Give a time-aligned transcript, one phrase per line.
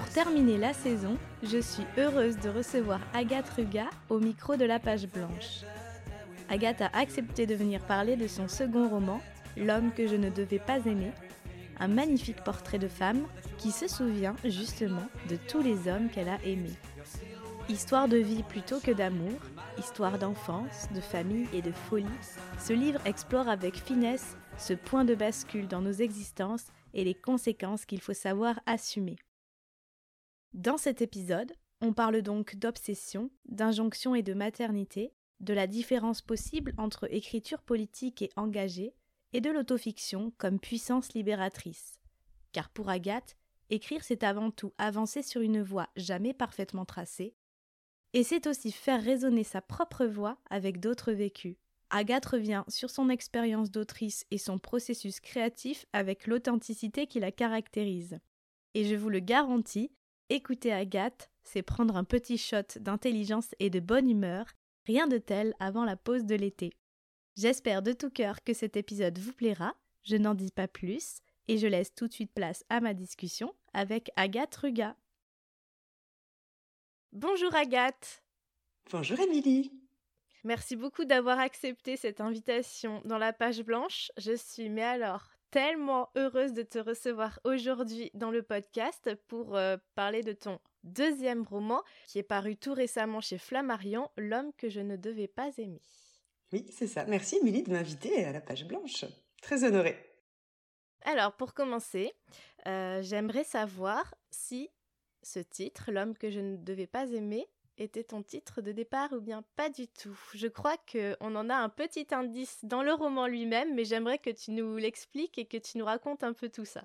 [0.00, 4.78] Pour terminer la saison, je suis heureuse de recevoir Agathe Ruga au micro de la
[4.78, 5.60] page blanche.
[6.48, 9.20] Agathe a accepté de venir parler de son second roman,
[9.58, 11.12] L'homme que je ne devais pas aimer,
[11.78, 13.26] un magnifique portrait de femme
[13.58, 16.78] qui se souvient justement de tous les hommes qu'elle a aimés.
[17.68, 19.38] Histoire de vie plutôt que d'amour,
[19.78, 22.06] histoire d'enfance, de famille et de folie,
[22.58, 27.84] ce livre explore avec finesse ce point de bascule dans nos existences et les conséquences
[27.84, 29.16] qu'il faut savoir assumer.
[30.52, 36.74] Dans cet épisode, on parle donc d'obsession, d'injonction et de maternité, de la différence possible
[36.76, 38.94] entre écriture politique et engagée,
[39.32, 42.00] et de l'autofiction comme puissance libératrice.
[42.52, 43.36] Car pour Agathe,
[43.70, 47.36] écrire c'est avant tout avancer sur une voie jamais parfaitement tracée,
[48.12, 51.56] et c'est aussi faire résonner sa propre voix avec d'autres vécus.
[51.90, 58.18] Agathe revient sur son expérience d'autrice et son processus créatif avec l'authenticité qui la caractérise.
[58.74, 59.92] Et je vous le garantis,
[60.32, 64.46] Écouter Agathe, c'est prendre un petit shot d'intelligence et de bonne humeur,
[64.86, 66.72] rien de tel avant la pause de l'été.
[67.36, 71.58] J'espère de tout cœur que cet épisode vous plaira, je n'en dis pas plus, et
[71.58, 74.96] je laisse tout de suite place à ma discussion avec Agathe Ruga.
[77.10, 78.22] Bonjour Agathe
[78.92, 79.72] Bonjour Émilie
[80.44, 84.12] Merci beaucoup d'avoir accepté cette invitation dans la page blanche.
[84.16, 89.76] Je suis mais alors tellement heureuse de te recevoir aujourd'hui dans le podcast pour euh,
[89.94, 94.80] parler de ton deuxième roman qui est paru tout récemment chez Flammarion, L'homme que je
[94.80, 95.82] ne devais pas aimer.
[96.52, 97.04] Oui, c'est ça.
[97.04, 99.04] Merci Émilie de m'inviter à la page blanche.
[99.42, 99.96] Très honorée.
[101.02, 102.12] Alors, pour commencer,
[102.66, 104.68] euh, j'aimerais savoir si
[105.22, 107.46] ce titre, L'homme que je ne devais pas aimer,
[107.80, 111.54] était ton titre de départ ou bien pas du tout Je crois qu'on en a
[111.54, 115.56] un petit indice dans le roman lui-même, mais j'aimerais que tu nous l'expliques et que
[115.56, 116.84] tu nous racontes un peu tout ça.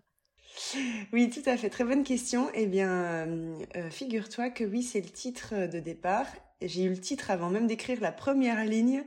[1.11, 1.69] Oui, tout à fait.
[1.69, 2.50] Très bonne question.
[2.53, 6.28] Eh bien, euh, euh, figure-toi que oui, c'est le titre de départ
[6.61, 9.03] j'ai eu le titre avant même d'écrire la première ligne,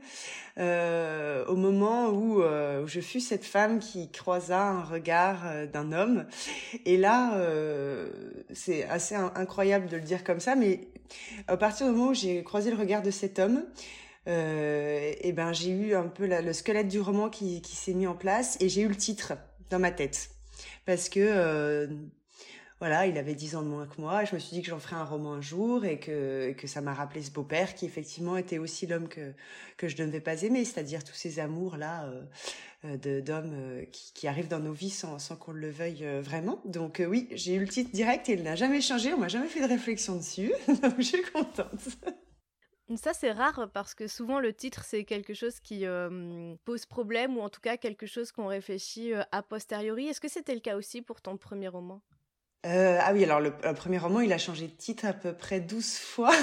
[0.57, 5.65] euh, au moment où, euh, où, je fus cette femme qui croisa un regard euh,
[5.65, 6.25] d'un homme.
[6.85, 7.39] Et là,
[8.53, 10.87] c'est assez incroyable de le dire comme ça, mais
[11.47, 13.65] à partir du moment où j'ai croisé le regard de cet homme,
[14.27, 18.13] et ben j'ai eu un peu le squelette du roman qui, qui s'est mis en
[18.13, 19.33] place et j'ai eu le titre
[19.71, 20.29] dans ma tête
[20.85, 21.89] parce que
[22.79, 24.23] voilà, il avait dix ans de moins que moi.
[24.23, 26.79] Je me suis dit que j'en ferais un roman un jour et que, que ça
[26.79, 29.33] m'a rappelé ce beau-père qui effectivement était aussi l'homme que,
[29.75, 32.23] que je ne devais pas aimer, c'est-à-dire tous ces amours-là euh,
[32.85, 36.21] euh d'hommes euh, qui, qui, arrivent dans nos vies sans, sans qu'on le veuille euh,
[36.21, 36.61] vraiment.
[36.63, 39.49] Donc oui, j'ai eu le titre direct et il n'a jamais changé, on m'a jamais
[39.49, 41.89] fait de réflexion dessus, donc je suis contente.
[42.95, 45.85] Ça, c'est rare parce que souvent le titre, c'est quelque chose qui
[46.65, 50.07] pose problème ou en tout cas quelque chose qu'on réfléchit a posteriori.
[50.07, 52.01] Est-ce que c'était le cas aussi pour ton premier roman?
[52.65, 55.59] Euh, ah oui, alors le, premier roman, il a changé de titre à peu près
[55.61, 56.33] 12 fois.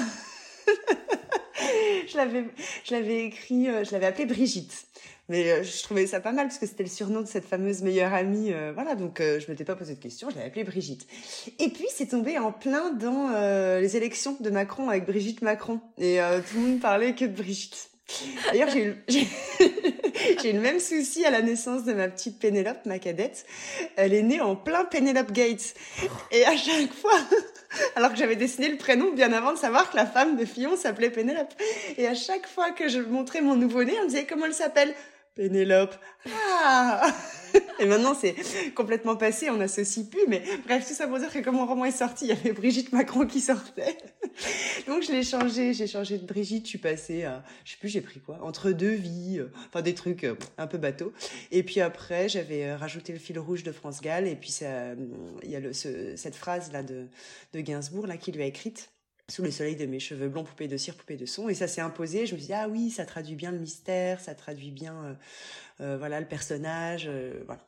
[2.07, 2.45] je l'avais,
[2.83, 4.85] je l'avais écrit, euh, je l'avais appelé Brigitte.
[5.29, 7.83] Mais euh, je trouvais ça pas mal parce que c'était le surnom de cette fameuse
[7.83, 8.51] meilleure amie.
[8.51, 11.05] Euh, voilà, donc je m'étais pas posé de questions, je l'avais appelé Brigitte.
[11.59, 13.29] Et puis c'est tombé en plein dans
[13.79, 15.81] les élections de Macron avec Brigitte Macron.
[15.97, 17.89] Et tout le monde parlait que de Brigitte.
[18.45, 18.69] D'ailleurs,
[19.07, 19.23] j'ai
[20.49, 23.45] eu, le même souci à la naissance de ma petite Pénélope, ma cadette.
[23.95, 25.73] Elle est née en plein Pénélope Gates.
[26.31, 27.19] Et à chaque fois,
[27.95, 30.77] alors que j'avais dessiné le prénom bien avant de savoir que la femme de Fillon
[30.77, 31.53] s'appelait Pénélope.
[31.97, 34.93] Et à chaque fois que je montrais mon nouveau-né, on me disait comment elle s'appelle?
[35.37, 35.95] Pénélope.
[36.65, 37.13] Ah
[37.79, 38.35] Et maintenant, c'est
[38.73, 40.25] complètement passé, on n'associe plus.
[40.27, 42.51] Mais bref, tout ça pour dire que quand mon roman est sorti, il y avait
[42.51, 43.97] Brigitte Macron qui sortait.
[44.87, 45.73] Donc, je l'ai changé.
[45.73, 46.65] J'ai changé de Brigitte.
[46.65, 49.37] Je suis passée à, je sais plus, j'ai pris quoi Entre deux vies.
[49.39, 51.13] Euh, enfin, des trucs euh, un peu bateau.
[51.51, 54.27] Et puis après, j'avais euh, rajouté le fil rouge de France Gall.
[54.27, 54.93] Et puis, ça,
[55.43, 57.07] il y a le, ce, cette phrase-là de,
[57.53, 58.89] de Gainsbourg, là, qui lui a écrite
[59.29, 61.49] sous le soleil de mes cheveux blonds, poupée de cire, poupée de son.
[61.49, 62.25] Et ça s'est imposé.
[62.25, 65.13] Je me suis dit, ah oui, ça traduit bien le mystère, ça traduit bien euh,
[65.81, 67.07] euh, voilà, le personnage.
[67.07, 67.61] Euh, voilà.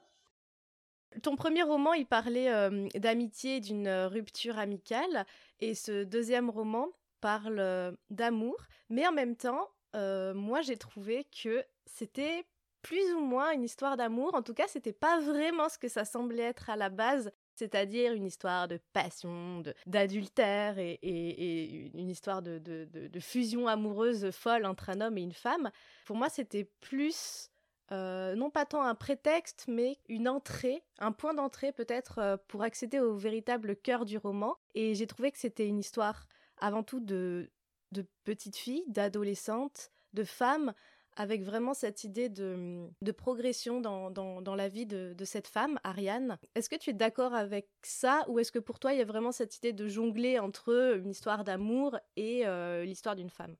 [1.22, 2.50] Ton premier roman, il parlait
[2.96, 5.26] d'amitié, d'une rupture amicale.
[5.60, 6.88] Et ce deuxième roman
[7.20, 8.56] parle d'amour.
[8.90, 12.46] Mais en même temps, moi, j'ai trouvé que c'était
[12.84, 14.36] plus ou moins une histoire d'amour.
[14.36, 18.14] En tout cas, c'était pas vraiment ce que ça semblait être à la base c'est-à-dire
[18.14, 25.02] une histoire de passion, d'adultère et, une histoire de, de, fusion amoureuse folle entre un
[25.02, 25.70] homme et une femme.
[26.06, 27.52] Pour moi, c'était plus
[27.92, 32.64] euh, non pas tant un prétexte, mais une entrée, un point d'entrée peut-être euh, pour
[32.64, 34.56] accéder au véritable cœur du roman.
[34.74, 36.28] Et j'ai trouvé que c'était une histoire
[36.60, 37.52] avant tout de,
[37.92, 40.74] de petites filles, d'adolescentes, de femmes,
[41.20, 46.40] avec vraiment cette idée de, de progression dans, la vie de, cette femme, Ariane.
[46.56, 49.06] Est-ce que tu es d'accord avec ça ou est-ce que pour toi il y a
[49.06, 53.56] vraiment cette idée de jongler entre une histoire d'amour et euh, l'histoire d'une femme?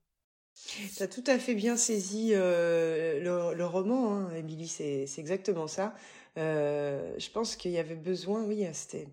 [0.66, 3.20] Tu as tout à fait bien saisi euh,
[3.54, 5.94] le, roman, hein, Émilie, c'est exactement ça.
[6.38, 9.06] Euh, je pense qu'il y avait besoin, oui, c'était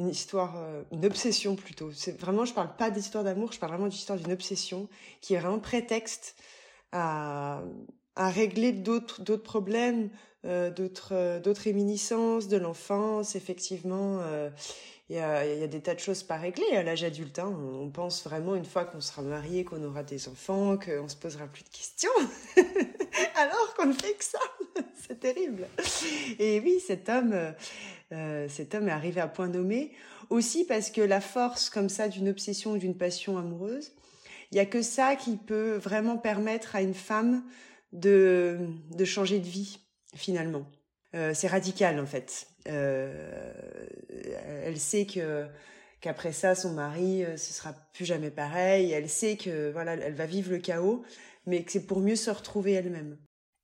[0.00, 0.56] une histoire,
[0.90, 1.90] une obsession plutôt.
[2.18, 4.88] Vraiment, je parle pas d'histoire d'amour, je parle vraiment d'histoire d'une obsession
[5.20, 6.34] qui est vraiment prétexte
[6.92, 7.62] à,
[8.16, 10.08] régler d'autres d'autres problèmes,
[10.44, 14.22] d'autres d'autres réminiscences de l'enfance, effectivement
[15.08, 17.38] il y a, y a, des tas de choses pas réglées à l'âge adulte.
[17.38, 17.56] Hein.
[17.80, 21.46] On pense vraiment une fois qu'on sera marié, qu'on aura des enfants, qu'on se posera
[21.46, 22.10] plus de questions,
[23.36, 24.40] alors qu'on ne fait que ça.
[25.06, 25.68] C'est terrible.
[26.40, 27.54] Et oui, cet homme,
[28.12, 29.92] euh, cet homme est arrivé à point nommé
[30.28, 33.92] aussi parce que la force comme ça d'une obsession ou d'une passion amoureuse,
[34.50, 37.44] il y a que ça qui peut vraiment permettre à une femme
[37.92, 38.58] de,
[38.90, 39.78] de changer de vie
[40.14, 40.66] finalement.
[41.14, 42.48] Euh, c'est radical en fait.
[42.68, 43.86] Euh,
[44.64, 45.46] elle sait que
[46.00, 48.92] qu'après ça, son mari, euh, ce sera plus jamais pareil.
[48.92, 51.04] Elle sait que voilà, elle va vivre le chaos,
[51.46, 53.18] mais que c'est pour mieux se retrouver elle-même.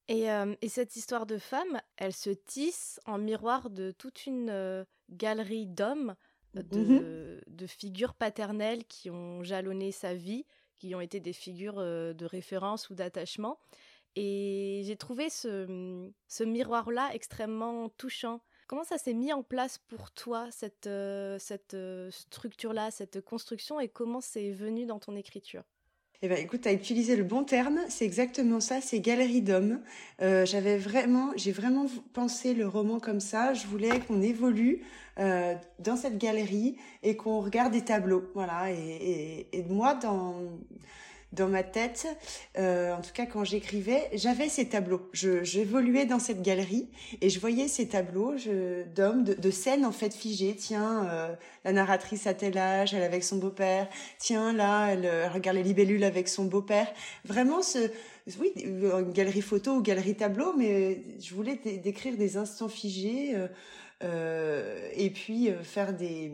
[0.09, 0.27] Et,
[0.61, 6.17] et, cette histoire de femme, elle se tisse en miroir de toute une galerie d'hommes,
[6.55, 7.41] de, mm-hmm.
[7.47, 10.45] de, figures paternelles qui ont jalonné sa vie,
[10.83, 13.61] qui ont été des figures de référence ou d'attachement.
[14.17, 18.41] Et j'ai trouvé ce, miroir-là extrêmement touchant.
[18.67, 21.39] Comment ça s'est mis en place pour toi, cette, euh,
[21.75, 25.63] euh, structure-là, cette construction, et comment c'est venu dans ton écriture?
[26.23, 29.81] Eh ben, écoute, as utilisé le bon terme, c'est exactement ça, c'est galerie d'hommes.
[30.21, 33.55] Euh, j'avais vraiment, j'ai vraiment pensé le roman comme ça.
[33.55, 34.83] Je voulais qu'on évolue
[35.19, 38.71] dans cette galerie et qu'on regarde des tableaux, voilà.
[38.71, 40.37] Et moi, dans
[41.33, 42.07] dans ma tête,
[42.59, 45.09] euh, en tout cas quand j'écrivais, j'avais ces tableaux.
[45.13, 46.89] J'évoluais dans cette galerie
[47.21, 48.35] et je voyais ces tableaux
[48.95, 50.55] d'hommes, de, de, scènes en fait figées.
[50.57, 51.35] Tiens, euh,
[51.65, 53.89] la narratrice à tel âge, elle avec son beau-père.
[54.19, 56.93] Tiens, là, elle, regarde les libellules avec son beau-père.
[57.25, 57.91] Vraiment ce,
[58.39, 63.35] oui, une galerie photo ou galerie tableau, mais je voulais décrire des instants figés.
[64.05, 66.33] Euh, et puis euh, faire des,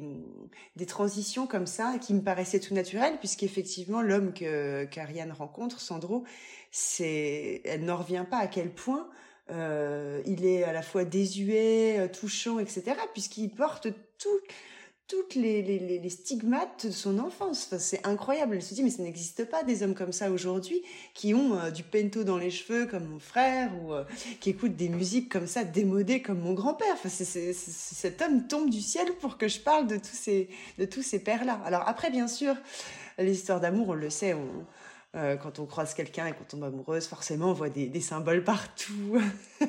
[0.77, 6.25] des transitions comme ça qui me paraissaient tout naturelles puisqu'effectivement l'homme que qu'Ariane rencontre, Sandro,
[6.71, 9.09] c'est elle n'en revient pas à quel point
[9.51, 12.97] euh, il est à la fois désuet, touchant, etc.
[13.13, 13.89] puisqu'il porte
[14.19, 14.41] tout
[15.09, 17.75] toutes les, les, stigmates de son enfance.
[17.79, 18.57] C'est incroyable.
[18.57, 20.83] Elle se dit, mais ça n'existe pas des hommes comme ça aujourd'hui
[21.15, 24.05] qui ont euh, du pento dans les cheveux comme mon frère ou euh,
[24.41, 26.93] qui écoutent des musiques comme ça démodées comme mon grand-père.
[26.93, 30.85] Enfin, c'est, cet homme tombe du ciel pour que je parle de tous ces, de
[30.85, 31.59] tous ces pères-là.
[31.65, 32.55] Alors après, bien sûr,
[33.19, 34.67] l'histoire d'amour, on le sait, on,
[35.17, 38.45] euh, quand on croise quelqu'un et qu'on tombe amoureuse, forcément, on voit des, des symboles
[38.45, 39.21] partout.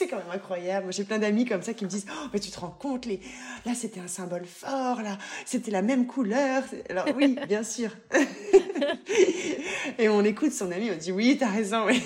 [0.00, 0.92] c'est quand même incroyable.
[0.92, 3.20] J'ai plein d'amis comme ça qui me disent Oh, mais tu te rends compte, les...
[3.66, 6.64] là, c'était un symbole fort, là, c'était la même couleur.
[6.88, 7.90] Alors, oui, bien sûr.
[9.98, 12.02] et on écoute son ami, on dit Oui, t'as raison, oui.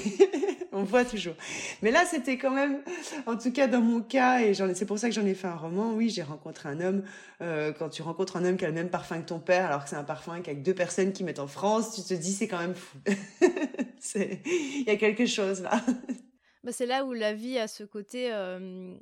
[0.75, 1.35] On voit toujours.
[1.83, 2.83] Mais là, c'était quand même,
[3.27, 5.57] en tout cas dans mon cas, et c'est pour ça que j'en ai fait un
[5.57, 5.93] roman.
[5.93, 7.03] Oui, j'ai rencontré un homme.
[7.41, 9.85] Euh, quand tu rencontres un homme qui a le même parfum que ton père, alors
[9.85, 12.49] que c'est un parfum qu'avec deux personnes qui mettent en France, tu te dis c'est
[12.49, 12.99] quand même fou.
[14.17, 15.81] Il y a quelque chose là.
[16.65, 18.33] Bah, c'est là où la vie a ce côté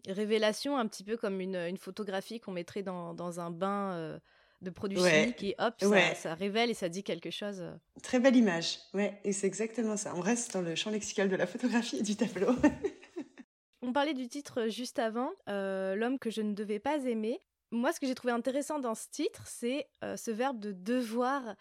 [0.08, 4.18] révélation, un petit peu comme une, photographie qu'on mettrait dans, dans, un bain euh,
[4.62, 7.60] de produits chimiques et hop, ça, ça, révèle et ça dit quelque chose.
[7.60, 7.74] Euh.
[8.02, 10.14] Très belle image, ouais, et c'est exactement ça.
[10.16, 12.52] On reste dans le champ lexical de la photographie et du tableau.
[13.82, 17.40] On parlait du titre juste avant, euh, L'homme que je ne devais pas aimer.
[17.72, 21.56] Moi, ce que j'ai trouvé intéressant dans ce titre, c'est ce verbe de devoir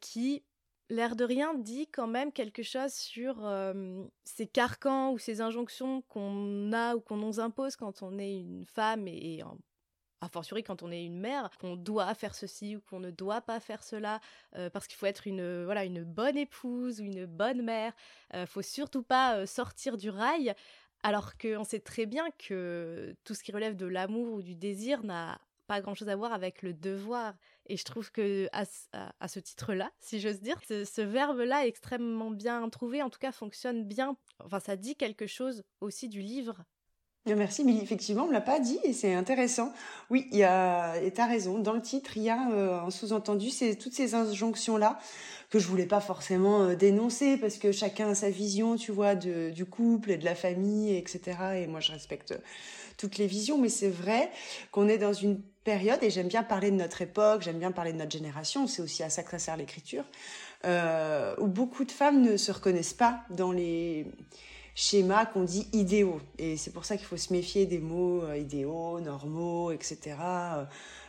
[0.00, 0.42] qui
[0.90, 3.48] l'air de rien, dit quand même quelque chose sur
[4.24, 8.66] ces carcans ou ces injonctions qu'on a ou qu'on nous impose quand on est une
[8.66, 9.42] femme et,
[10.22, 13.40] a fortiori quand on est une mère, qu'on doit faire ceci ou qu'on ne doit
[13.42, 14.20] pas faire cela,
[14.72, 17.92] parce qu'il faut être une voilà une bonne épouse ou une bonne mère.
[18.32, 20.54] ne faut surtout pas sortir du rail,
[21.02, 25.02] alors qu'on sait très bien que tout ce qui relève de l'amour ou du désir
[25.02, 27.34] n'a pas grand chose à voir avec le devoir.
[27.66, 28.64] Et je trouve que à,
[29.20, 33.32] à, ce titre-là, si j'ose dire, ce, verbe-là est extrêmement bien trouvé, en tout cas
[33.32, 34.16] fonctionne bien.
[34.40, 36.64] Enfin, ça dit quelque chose aussi du livre
[37.26, 39.72] Merci, mais effectivement, on me l'a pas dit et c'est intéressant.
[40.10, 41.60] Oui, il y a, et t'as raison.
[41.60, 44.98] Dans le titre, il y a un sous-entendu, c'est toutes ces injonctions là
[45.48, 49.14] que je voulais pas forcément euh, dénoncer parce que chacun a sa vision, tu vois,
[49.14, 51.20] du couple et de la famille, etc.
[51.62, 52.34] Et moi, je respecte
[52.96, 54.30] toutes les visions, mais c'est vrai
[54.70, 57.92] qu'on est dans une période, et j'aime bien parler de notre époque, j'aime bien parler
[57.92, 60.04] de notre génération, c'est aussi à ça que ça sert l'écriture,
[60.64, 64.06] euh, où beaucoup de femmes ne se reconnaissent pas dans les
[64.74, 66.20] schémas qu'on dit idéaux.
[66.38, 70.16] Et c'est pour ça qu'il faut se méfier des mots euh, idéaux, normaux, etc.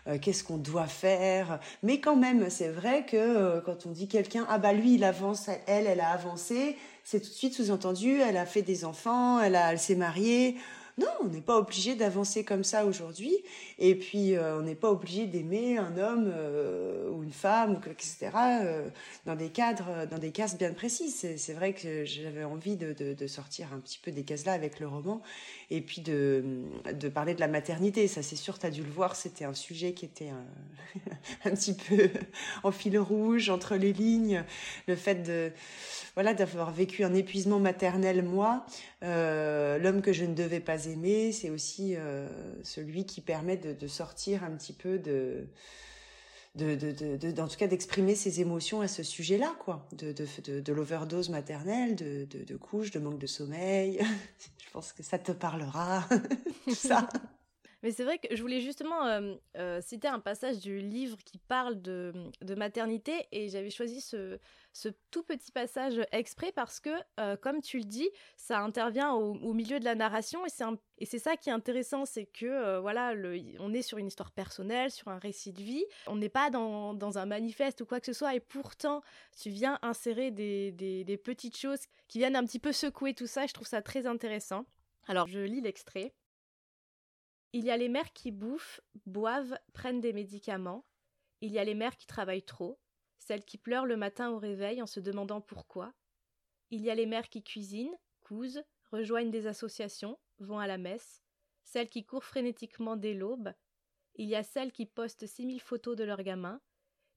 [0.08, 1.60] Euh, qu'est-ce qu'on doit faire.
[1.82, 5.04] Mais quand même, c'est vrai que euh, quand on dit quelqu'un, ah bah lui, il
[5.04, 9.40] avance, elle, elle a avancé, c'est tout de suite sous-entendu, elle a fait des enfants,
[9.40, 10.58] elle, a, elle s'est mariée.
[11.00, 13.36] Non, on n'est pas obligé d'avancer comme ça aujourd'hui.
[13.80, 18.30] Et puis, euh, on n'est pas obligé d'aimer un homme euh, ou une femme, etc.,
[18.62, 18.88] euh,
[19.26, 21.26] dans des cadres, dans des cases bien précises.
[21.36, 24.80] C'est vrai que j'avais envie de, de, de, sortir un petit peu des cases-là avec
[24.80, 25.22] le roman.
[25.76, 26.44] Et puis, de,
[27.16, 28.08] parler de la maternité.
[28.08, 30.30] Ça, c'est sûr, tu as dû le voir, c'était un sujet qui était
[31.46, 32.12] un, petit peu
[32.62, 34.44] en fil rouge entre les lignes.
[34.88, 35.52] Le fait de
[36.14, 38.68] voilà d'avoir vécu un épuisement maternel moi
[39.04, 42.28] euh, l'homme que je ne devais pas aimer c'est aussi euh,
[42.62, 45.48] celui qui permet de, sortir un petit peu de
[46.56, 50.60] de, de, de, en tout cas d'exprimer ses émotions à ce sujet-là, quoi, de, de,
[50.60, 54.00] de, l'overdose maternelle, de, de, de couches, de manque de sommeil.
[54.66, 56.08] je pense que ça te parlera,
[56.66, 57.08] tout ça.
[57.84, 61.38] Mais c'est vrai que je voulais justement euh, euh, citer un passage du livre qui
[61.38, 62.14] parle de,
[62.58, 64.40] maternité et j'avais choisi ce,
[65.12, 69.82] tout petit passage exprès parce que, euh, comme tu le dis, ça intervient au, milieu
[69.82, 70.64] de la narration et c'est
[71.00, 73.14] et c'est ça qui est intéressant, c'est que voilà,
[73.60, 77.18] on est sur une histoire personnelle, sur un récit de vie, on n'est pas dans,
[77.18, 79.02] un manifeste ou quoi que ce soit et pourtant
[79.38, 83.46] tu viens insérer des, des, petites choses qui viennent un petit peu secouer tout ça
[83.46, 84.66] je trouve ça très intéressant.
[85.08, 86.14] Alors je lis l'extrait.
[87.54, 90.86] Il y a les mères qui bouffent, boivent, prennent des médicaments.
[91.42, 92.80] Il y a les mères qui travaillent trop,
[93.20, 95.94] celles qui pleurent le matin au réveil en se demandant pourquoi.
[96.72, 101.22] Il y a les mères qui cuisinent, cousent, rejoignent des associations, vont à la messe,
[101.64, 103.54] celles qui courent frénétiquement dès l'aube.
[104.16, 106.60] Il y a celles qui postent six mille photos de leurs gamins.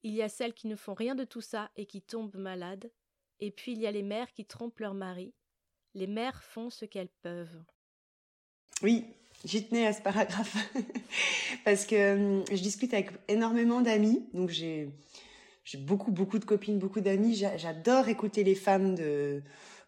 [0.02, 2.92] Il y a celles qui ne font rien de tout ça et qui tombent malades.
[3.40, 5.34] Et puis il y a les mères qui trompent leur mari.
[5.94, 7.64] Les mères font ce qu'elles peuvent.
[8.82, 9.06] Oui,
[9.44, 10.56] J'y tenais à ce paragraphe
[11.64, 14.88] parce que hum, je discute avec énormément d'amis, donc j'ai
[15.78, 17.34] beaucoup beaucoup de copines, beaucoup d'amis.
[17.56, 19.42] J'adore écouter les femmes de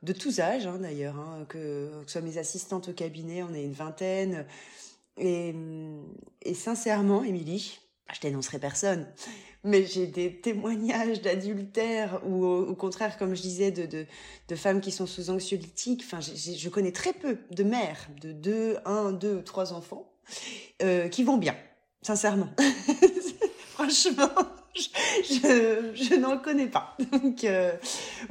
[0.04, 3.64] de tous âges hein, d'ailleurs, hein, que, ce soit mes assistantes au cabinet, on est
[3.64, 4.46] une vingtaine.
[5.16, 5.52] Et,
[6.42, 7.80] et sincèrement, Émilie,
[8.14, 9.06] je dénoncerai personne,
[9.64, 14.06] mais j'ai des témoignages d'adultères ou au, contraire, comme je disais, de,
[14.48, 16.04] de, femmes qui sont sous anxiolytiques.
[16.06, 20.10] Enfin, je connais très peu de mères de deux, un, deux, trois enfants
[20.82, 21.56] euh, qui vont bien,
[22.02, 22.48] sincèrement.
[23.72, 24.30] Franchement,
[24.78, 26.96] je, n'en connais pas.
[27.12, 27.72] Donc euh,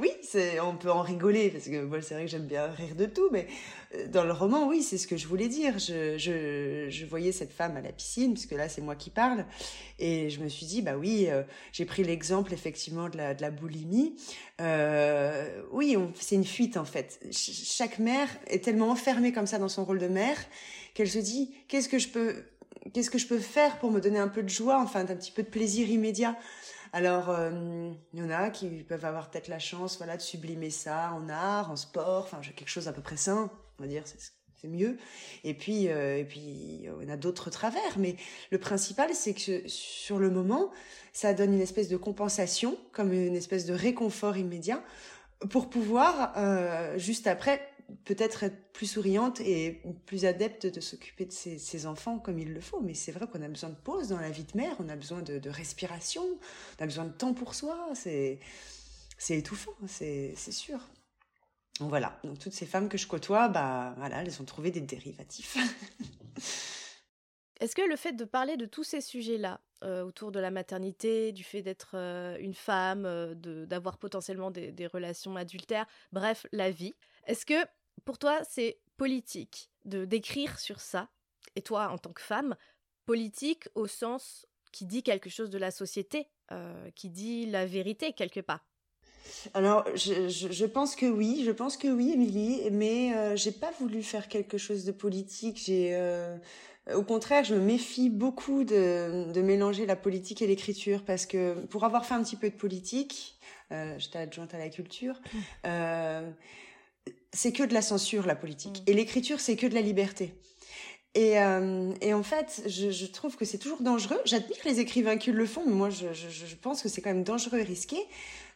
[0.00, 3.06] oui, c'est, on peut en rigoler parce que c'est vrai que j'aime bien rire de
[3.06, 3.46] tout, mais
[3.94, 5.78] euh, dans le roman, oui, c'est ce que je voulais dire.
[5.78, 9.44] Je, je, je voyais cette femme à la piscine, puisque là c'est moi qui parle,
[9.98, 11.42] et je me suis dit bah oui, euh,
[11.72, 14.16] j'ai pris l'exemple effectivement de la, de la boulimie.
[15.70, 17.20] Oui, c'est une fuite en fait.
[17.30, 20.38] Ch chaque mère est tellement enfermée comme ça dans son rôle de mère
[20.94, 22.34] qu'elle se dit qu'est-ce que je peux
[22.92, 25.32] qu'est-ce que je peux faire pour me donner un peu de joie, enfin un petit
[25.32, 26.36] peu de plaisir immédiat?
[26.92, 30.70] Alors, euh, il y en a qui peuvent avoir peut-être la chance, voilà, de sublimer
[30.70, 34.04] ça en art, en sport, enfin quelque chose à peu près sain, on va dire,
[34.60, 34.96] c'est mieux.
[35.44, 37.98] Et puis, euh, et puis, on a d'autres travers.
[37.98, 38.16] Mais
[38.50, 40.70] le principal, c'est que sur le moment,
[41.12, 44.82] ça donne une espèce de compensation, comme une espèce de réconfort immédiat,
[45.50, 47.60] pour pouvoir euh, juste après
[48.04, 52.60] peut-être être plus souriante et plus adepte de s'occuper de ses, enfants comme il le
[52.60, 52.80] faut.
[52.80, 54.96] Mais c'est vrai qu'on a besoin de pause dans la vie de mère, on a
[54.96, 56.24] besoin de, respiration,
[56.78, 57.88] on a besoin de temps pour soi.
[57.94, 58.40] C'est,
[59.16, 60.78] c'est étouffant, c'est, sûr.
[61.80, 64.80] Donc voilà, donc toutes ces femmes que je côtoie, bah voilà, elles ont trouvé des
[64.80, 65.56] dérivatifs.
[67.60, 71.32] Est-ce que le fait de parler de tous ces sujets-là, euh, autour de la maternité,
[71.32, 73.34] du fait d'être euh, une femme, euh,
[73.66, 76.94] d'avoir potentiellement des, relations adultères, bref, la vie,
[77.26, 77.64] est-ce que
[78.04, 81.08] pour toi, c'est politique de d'écrire sur ça
[81.56, 82.56] Et toi, en tant que femme,
[83.06, 88.12] politique au sens qui dit quelque chose de la société, euh, qui dit la vérité
[88.12, 88.64] quelque part?
[89.54, 93.52] Alors, je, je, je, pense que oui, je pense que oui, Émilie, mais euh, j'ai
[93.52, 95.60] pas voulu faire quelque chose de politique.
[95.64, 96.36] J'ai, euh,
[96.94, 101.54] au contraire, je me méfie beaucoup de, de mélanger la politique et l'écriture parce que
[101.66, 103.38] pour avoir fait un petit peu de politique,
[103.72, 105.20] euh, j'étais adjointe à la culture.
[107.32, 108.80] C'est que de la censure, la politique.
[108.80, 108.90] Mm.
[108.90, 110.34] Et l'écriture, c'est que de la liberté.
[111.14, 114.20] Et, euh, et en fait, je, je trouve que c'est toujours dangereux.
[114.24, 117.10] J'admire les écrivains qui le font, mais moi, je, je, je pense que c'est quand
[117.10, 117.96] même dangereux et risqué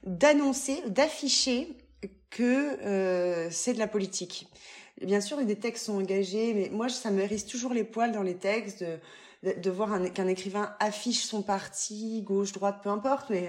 [0.05, 1.69] d'annoncer, d'afficher
[2.31, 2.43] que
[2.83, 4.49] euh, c'est de la politique.
[5.01, 8.23] Bien sûr, des textes sont engagés, mais moi, ça me risque toujours les poils dans
[8.23, 8.85] les textes
[9.43, 13.31] de, de, voir qu'un écrivain affiche son parti, gauche, droite, peu importe.
[13.31, 13.49] Mais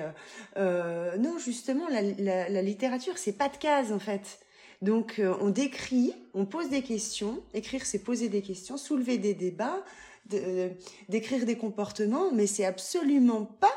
[0.58, 4.40] euh, non, justement, la, la, la littérature, c'est pas de case en fait.
[4.84, 7.42] Donc, euh, on décrit, on pose des questions.
[7.54, 9.82] Écrire, c'est poser des questions, soulever des débats,
[10.30, 10.72] de,
[11.08, 13.74] décrire des comportements, mais c'est absolument pas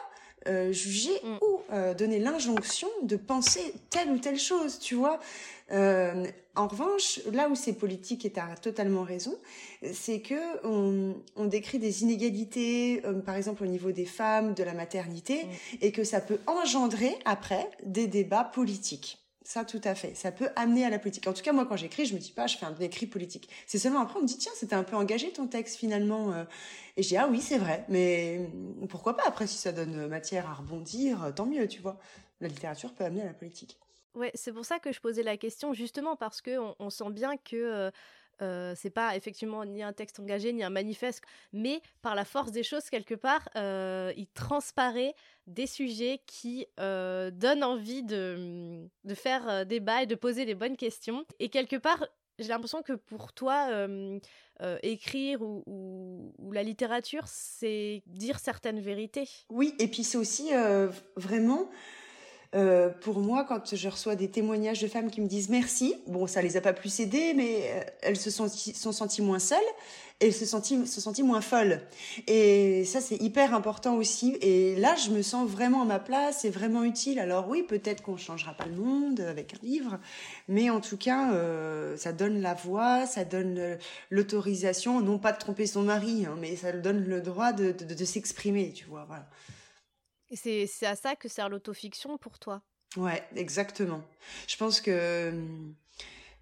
[0.49, 1.37] euh, juger mm.
[1.43, 5.21] ou euh, donner l'injonction de penser telle ou telle chose, tu vois.
[5.71, 9.37] Euh, en revanche, là où c'est politique et tu as totalement raison,
[9.93, 14.65] c'est que on, on, décrit des inégalités, euh, par exemple au niveau des femmes, de
[14.65, 15.77] la maternité, mm.
[15.83, 19.26] et que ça peut engendrer après des débats politiques.
[19.47, 20.13] Ça, tout à fait.
[20.17, 21.29] Ça peut amener à la politique.
[21.29, 23.49] En tout cas, moi, quand j'écris, je me dis pas, je fais un écrit politique.
[23.69, 26.33] C'est seulement après, on me dit, tiens, c'était un peu engagé ton texte finalement.
[26.33, 26.43] Euh.
[26.97, 27.85] Et je dis, ah oui, c'est vrai.
[27.89, 28.41] Mais
[28.89, 29.23] pourquoi pas?
[29.25, 31.97] Après, si ça donne matière à rebondir, tant mieux, tu vois.
[32.41, 33.79] La littérature peut amener à la politique.
[34.17, 37.37] Ouais, c'est pour ça que je posais la question, justement, parce que on, sent bien
[37.37, 37.55] que.
[37.55, 37.91] Euh,
[38.43, 42.53] euh, c'est pas effectivement ni un texte engagé ni un manifeste, mais par la force
[42.53, 45.15] des choses quelque part, euh, il transparaît
[45.47, 50.77] des sujets qui euh, donnent envie de, de faire débat et de poser les bonnes
[50.77, 51.25] questions.
[51.39, 52.07] Et quelque part,
[52.39, 53.69] j'ai l'impression que pour toi,
[54.83, 59.29] écrire ou, ou, la littérature, c'est dire certaines vérités.
[59.49, 60.51] Oui, et puis c'est aussi
[61.17, 61.71] vraiment
[62.55, 66.27] euh, pour moi, quand je reçois des témoignages de femmes qui me disent merci, bon,
[66.27, 69.59] ça les a pas plus aidées, mais euh, elles se sont, senties moins seules
[70.21, 71.83] et se sentent se sentent moins folles.
[72.27, 74.37] Et ça, c'est hyper important aussi.
[74.41, 77.19] Et là, je me sens vraiment à ma place et vraiment utile.
[77.19, 79.99] Alors oui, peut-être qu'on changera pas le monde avec un livre,
[80.49, 83.77] mais en tout cas, euh, ça donne la voix, ça donne
[84.11, 87.95] l'autorisation, non pas de tromper son mari, hein, mais ça donne le droit de, de,
[87.95, 89.27] de s'exprimer, tu vois, voilà.
[90.45, 92.63] Et c'est à ça que sert l'autofiction pour toi
[92.97, 94.03] Ouais, exactement.
[94.47, 95.75] Je pense que hum,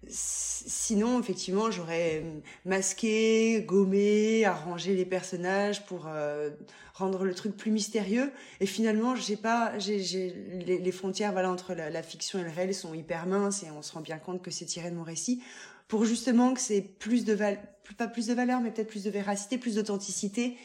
[0.07, 6.51] sinon, effectivement, j'aurais hum, masqué, gommé, arrangé les personnages pour euh,
[6.93, 8.31] rendre le truc plus mystérieux.
[8.59, 13.63] Et finalement, j'ai pas, les, frontières, entre la, fiction et le réel sont hyper minces
[13.63, 15.43] et on se rend bien compte que c'est tiré de mon récit
[15.87, 17.59] pour justement que c'est plus de val,
[17.97, 20.57] pas plus de valeur, mais peut-être plus de véracité, plus d'authenticité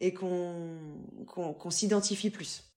[0.00, 2.71] et qu'on s'identifie plus.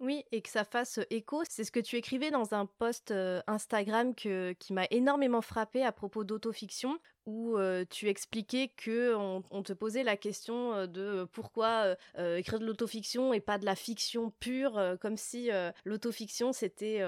[0.00, 1.42] Oui, et que ça fasse écho.
[1.48, 3.14] C'est ce que tu écrivais dans un post
[3.46, 7.56] Instagram qui m'a énormément frappé à propos d'autofiction, où
[7.90, 13.56] tu expliquais que on, te posait la question de pourquoi écrire de l'autofiction et pas
[13.56, 15.48] de la fiction pure, comme si
[15.84, 17.00] l'autofiction c'était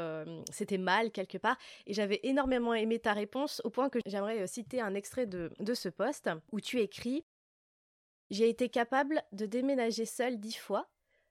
[0.53, 1.59] c'était mal quelque part.
[1.87, 5.75] Et j'avais énormément aimé ta réponse, au point que j'aimerais citer un extrait de, de
[5.75, 7.25] ce post où tu écris
[8.31, 10.89] j'ai été capable de déménager seule dix fois,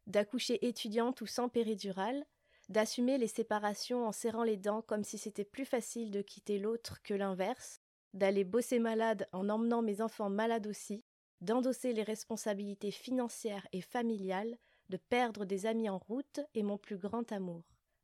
[0.07, 2.25] d'accoucher étudiante ou sans péridurale,
[2.69, 7.01] d'assumer les séparations en serrant les dents comme si c'était plus facile de quitter l'autre
[7.03, 7.79] que l'inverse,
[8.13, 11.03] d'aller bosser malade en emmenant mes enfants malades aussi,
[11.41, 14.57] d'endosser les responsabilités financières et familiales,
[14.89, 17.63] de perdre des amis en route et mon plus grand amour.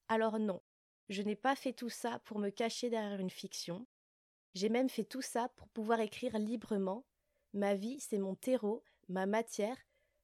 [0.09, 0.61] Alors non,
[1.09, 3.85] je n'ai pas fait tout ça pour me cacher derrière une fiction.
[4.53, 7.05] J'ai même fait tout ça pour pouvoir écrire librement
[7.53, 9.77] Ma vie, c'est mon terreau, ma matière.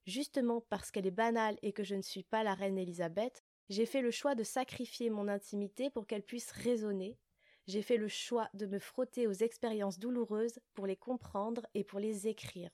[0.08, 3.84] Justement parce qu'elle est banale et que je ne suis pas la reine Elisabeth, j'ai
[3.84, 7.18] fait le choix de sacrifier mon intimité pour qu'elle puisse résonner.
[7.66, 11.98] J'ai fait le choix de me frotter aux expériences douloureuses pour les comprendre et pour
[11.98, 12.70] les écrire.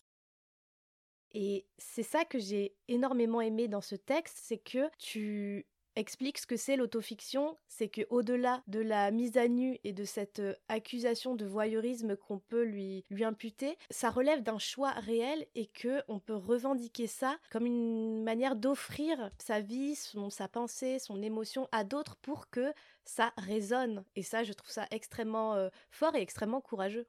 [1.33, 5.67] Et c'est ça que j'ai énormément aimé dans ce texte, c'est que tu
[5.97, 10.05] explique ce que c'est l'autofiction, c'est que au-delà de la mise à nu et de
[10.05, 15.47] cette euh, accusation de voyeurisme qu'on peut lui lui imputer, ça relève d'un choix réel
[15.55, 20.99] et que on peut revendiquer ça comme une manière d'offrir sa vie, son sa pensée,
[20.99, 22.73] son émotion à d'autres pour que
[23.05, 24.05] ça résonne.
[24.17, 27.07] Et ça, je trouve ça extrêmement euh, fort et extrêmement courageux.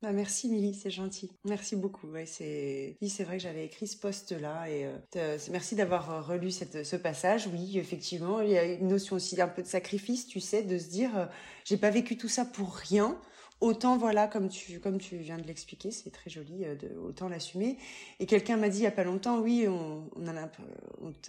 [0.00, 1.28] Bah merci Milly, c'est gentil.
[1.44, 2.06] Merci beaucoup.
[2.06, 6.20] Ouais, c'est oui, c'est vrai que j'avais écrit ce poste-là et euh, merci d'avoir euh,
[6.20, 7.48] relu cette, ce passage.
[7.52, 10.78] Oui, effectivement, il y a une notion aussi un peu de sacrifice, tu sais, de
[10.78, 11.26] se dire euh,
[11.64, 13.20] j'ai pas vécu tout ça pour rien.
[13.60, 17.76] Autant voilà, comme tu comme tu viens de l'expliquer, c'est très joli de autant l'assumer.
[18.20, 20.08] Et quelqu'un m'a dit il y a pas longtemps, oui, on,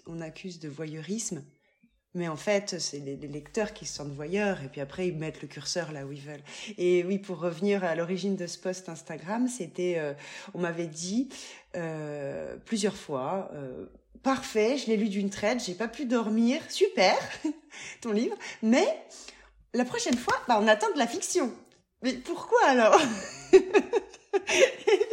[0.06, 1.44] on accuse de voyeurisme.
[2.16, 5.44] Mais en fait, c'est les, lecteurs qui se sentent voyeurs et puis après ils mettent
[5.44, 6.44] le curseur là où ils veulent.
[6.78, 10.14] Et oui, pour revenir à l'origine de ce post Instagram, c'était, euh,
[10.56, 11.30] on m'avait dit
[11.76, 13.86] euh, plusieurs fois, euh,
[14.24, 17.16] parfait, je l'ai lu d'une traite, j'ai pas pu dormir, super,
[18.02, 18.88] ton livre, mais
[19.76, 21.54] la prochaine fois, bah, on attend de la fiction.
[22.02, 23.00] Mais pourquoi alors?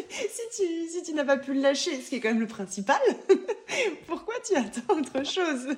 [0.09, 2.47] Si tu si tu n'as pas pu le lâcher, ce qui est quand même le
[2.47, 3.01] principal,
[4.07, 5.77] pourquoi tu attends autre chose?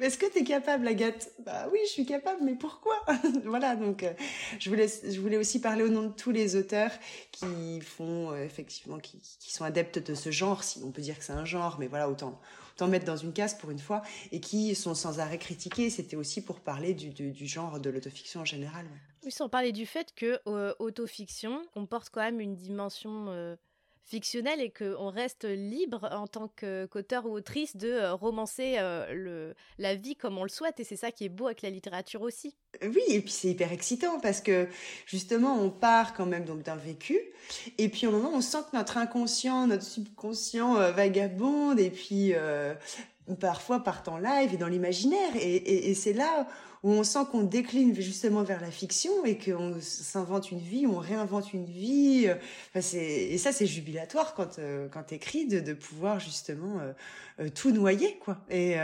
[0.00, 1.30] Est-ce que tu es capable, Agathe?
[1.44, 2.96] Bah oui, je suis capable, mais pourquoi?
[3.44, 4.12] Voilà, donc euh,
[4.58, 6.90] je, voulais, je voulais aussi parler au nom de tous les auteurs
[7.32, 11.18] qui font, euh, effectivement, qui, qui, sont adeptes de ce genre, si on peut dire
[11.18, 12.40] que c'est un genre, mais voilà, autant,
[12.74, 15.90] autant mettre dans une case pour une fois, et qui sont sans arrêt critiqués.
[15.90, 18.86] C'était aussi pour parler du, du genre de l'autofiction en général.
[19.26, 23.56] Oui, sans parler du fait que euh, autofiction comporte quand même une dimension
[24.04, 28.76] fictionnelle et qu'on reste libre en tant qu'auteur ou autrice de romancer
[29.10, 30.78] le, la vie comme on le souhaite.
[30.78, 32.54] Et c'est ça qui est beau avec la littérature aussi.
[32.82, 34.68] Oui, et puis c'est hyper excitant parce que
[35.06, 37.18] justement, on part quand même donc d'un vécu.
[37.78, 42.32] Et puis au moment, on sent que notre inconscient, notre subconscient vagabonde et puis
[43.34, 45.34] parfois part en live et dans l'imaginaire.
[45.36, 46.46] Et, et, et c'est là
[46.82, 50.98] où on sent qu'on décline justement vers la fiction et qu'on s'invente une vie, on
[50.98, 52.28] réinvente une vie.
[52.74, 56.92] Enfin, et ça, c'est jubilatoire quand, euh, quand t'écris de, de pouvoir justement euh,
[57.40, 58.38] euh, tout noyer, quoi.
[58.50, 58.76] Et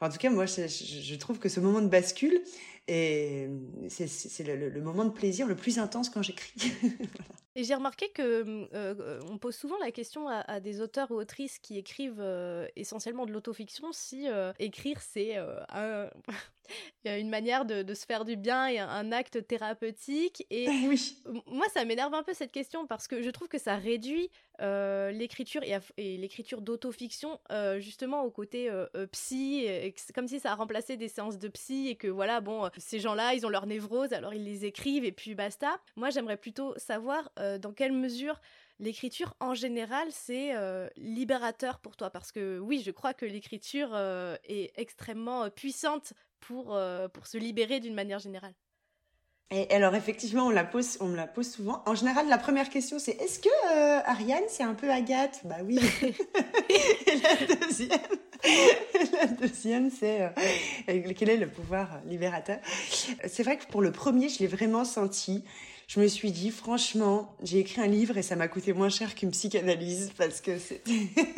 [0.00, 2.42] en tout cas, moi, je, je, trouve que ce moment de bascule,
[2.88, 3.48] et
[3.88, 6.54] c'est le, le, moment de plaisir le plus intense quand j'écris.
[6.82, 7.45] voilà.
[7.58, 11.14] Et j'ai remarqué que euh, on pose souvent la question à, à, des auteurs ou
[11.14, 15.36] autrices qui écrivent euh, essentiellement de l'autofiction si euh, écrire c'est
[15.70, 16.10] un...
[17.04, 20.44] une manière de, de, se faire du bien et un, un acte thérapeutique.
[20.50, 21.16] Et oui.
[21.46, 25.62] moi, ça m'énerve un peu cette question parce que je trouve que ça réduit l'écriture
[25.62, 27.38] et, et l'écriture d'autofiction
[27.78, 28.68] justement au côté
[29.12, 32.68] psy, et, comme si ça a remplacé des séances de psy et que voilà, bon,
[32.78, 35.78] ces gens-là, ils ont leur névrose, alors ils les écrivent et puis basta.
[35.94, 38.40] Moi, j'aimerais plutôt savoir euh, dans quelle mesure
[38.78, 42.10] l'écriture en général c'est euh, libérateur pour toi?
[42.10, 46.78] Parce que oui je crois que l'écriture euh, est extrêmement puissante pour,
[47.12, 48.54] pour se libérer d'une manière générale.
[49.52, 51.80] Et alors effectivement, on la pose, on me la pose souvent.
[51.86, 55.40] En général, la première question c'est est-ce que euh, Ariane c'est un peu Agathe?
[55.44, 55.78] Bah oui.
[56.02, 57.90] et la deuxième,
[59.12, 62.58] la deuxième c'est euh, quel est le pouvoir libérateur?
[63.28, 65.44] C'est vrai que pour le premier, je l'ai vraiment senti
[65.86, 69.14] je me suis dit, franchement, j'ai écrit un livre et ça m'a coûté moins cher
[69.14, 70.58] qu'une psychanalyse parce que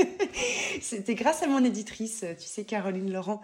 [0.80, 3.42] c'était grâce à mon éditrice, tu sais, Caroline Laurent.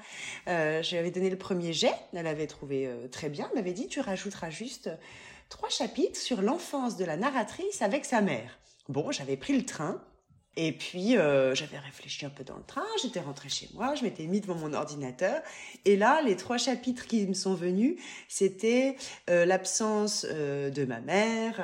[0.49, 3.59] Euh, je lui avais donné le premier jet, elle avait trouvé euh, très bien, elle
[3.59, 4.91] m'avait dit, tu rajouteras juste
[5.51, 8.59] trois chapitres sur l'enfance de la narratrice avec sa mère.
[8.89, 10.03] Bon, j'avais pris le train,
[10.57, 14.05] et puis, euh, j'avais réfléchi un peu dans le train, j'étais rentrée chez moi, je
[14.05, 15.43] m'étais mis devant mon ordinateur.
[15.85, 17.97] Et là, les trois chapitres qui me sont venus,
[18.29, 18.97] c'était
[19.31, 21.61] euh, l'absence euh, de ma mère,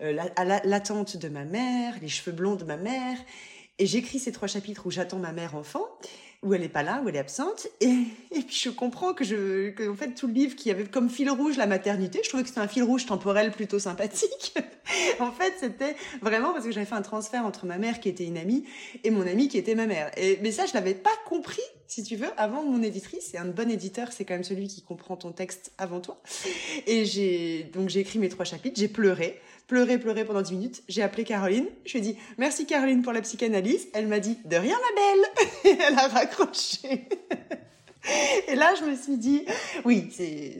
[0.00, 3.18] l'attente la, de ma mère, les cheveux blonds de ma mère.
[3.78, 5.86] Et j'écris ces trois chapitres où j'attends ma mère enfant
[6.44, 7.66] où elle est pas là, où elle est absente.
[7.80, 10.84] Et, et puis je comprends que je, que en fait tout le livre qui avait
[10.84, 14.54] comme fil rouge la maternité, je trouvais que c'était un fil rouge temporel plutôt sympathique.
[15.20, 18.24] en fait, c'était vraiment parce que j'avais fait un transfert entre ma mère qui était
[18.24, 18.64] une amie
[19.02, 20.10] et mon amie qui était ma mère.
[20.16, 23.34] Et mais ça, je l'avais pas compris, si tu veux, avant mon éditrice.
[23.34, 26.22] Et un bon éditeur, c'est quand même celui qui comprend ton texte avant toi.
[26.86, 30.82] Et j'ai donc j'ai écrit mes trois chapitres, j'ai pleuré pleuré, pleuré pendant 10 minutes.
[30.88, 31.66] J'ai appelé Caroline.
[31.86, 33.86] Je lui ai dit merci Caroline pour la psychanalyse.
[33.94, 35.46] Elle m'a dit de rien ma belle.
[35.64, 37.08] Et elle a raccroché.
[38.48, 39.44] Et là, je me suis dit,
[39.84, 40.08] oui,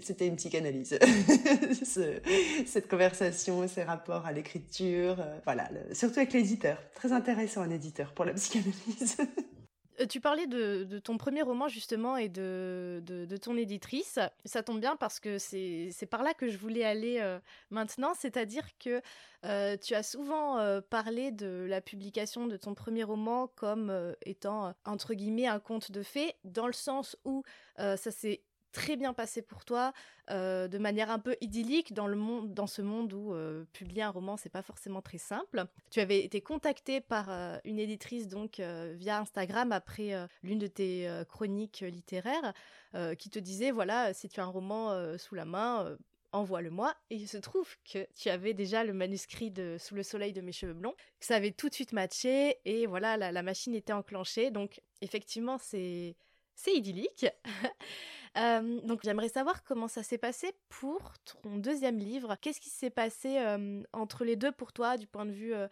[0.03, 0.99] c'était une psychanalyse.
[1.83, 2.21] Ce,
[2.67, 6.77] cette conversation, ces rapports à l'écriture, euh, voilà, surtout avec l'éditeur.
[6.95, 9.17] Très intéressant un éditeur pour la psychanalyse.
[10.01, 13.03] Euh, tu parlais de, ton premier roman justement et de,
[13.43, 14.19] ton éditrice.
[14.45, 17.39] Ça tombe bien parce que c'est par là que je voulais aller euh,
[17.71, 19.01] maintenant, c'est-à-dire que
[19.45, 25.15] euh, tu as souvent parlé de la publication de ton premier roman comme étant entre
[25.15, 27.43] guillemets un conte de fées, dans le sens où
[27.77, 28.43] ça s'est
[28.79, 29.93] très bien passé pour toi,
[30.31, 34.03] euh, de manière un peu idyllique dans le monde, dans ce monde où euh, publier
[34.03, 35.65] un roman c'est pas forcément très simple.
[35.91, 40.13] Tu avais été contacté par euh, une éditrice donc via Instagram après
[40.45, 42.53] l'une de tes chroniques littéraires
[43.19, 45.97] qui te disait voilà si tu as un roman sous la main
[46.33, 46.95] envoie-le-moi.
[47.11, 50.41] Et il se trouve que tu avais déjà le manuscrit de Sous le soleil de
[50.41, 53.93] mes cheveux blonds, que ça avait tout de suite matché, et voilà, la machine était
[53.93, 54.51] enclenchée.
[54.51, 56.17] Donc, effectivement, c'est,
[56.59, 57.27] c'est idyllique.
[58.37, 62.37] Euh, donc j'aimerais savoir comment ça s'est passé pour ton deuxième livre.
[62.41, 65.67] Qu'est-ce qui s'est passé euh, entre les deux pour toi du point de vue euh,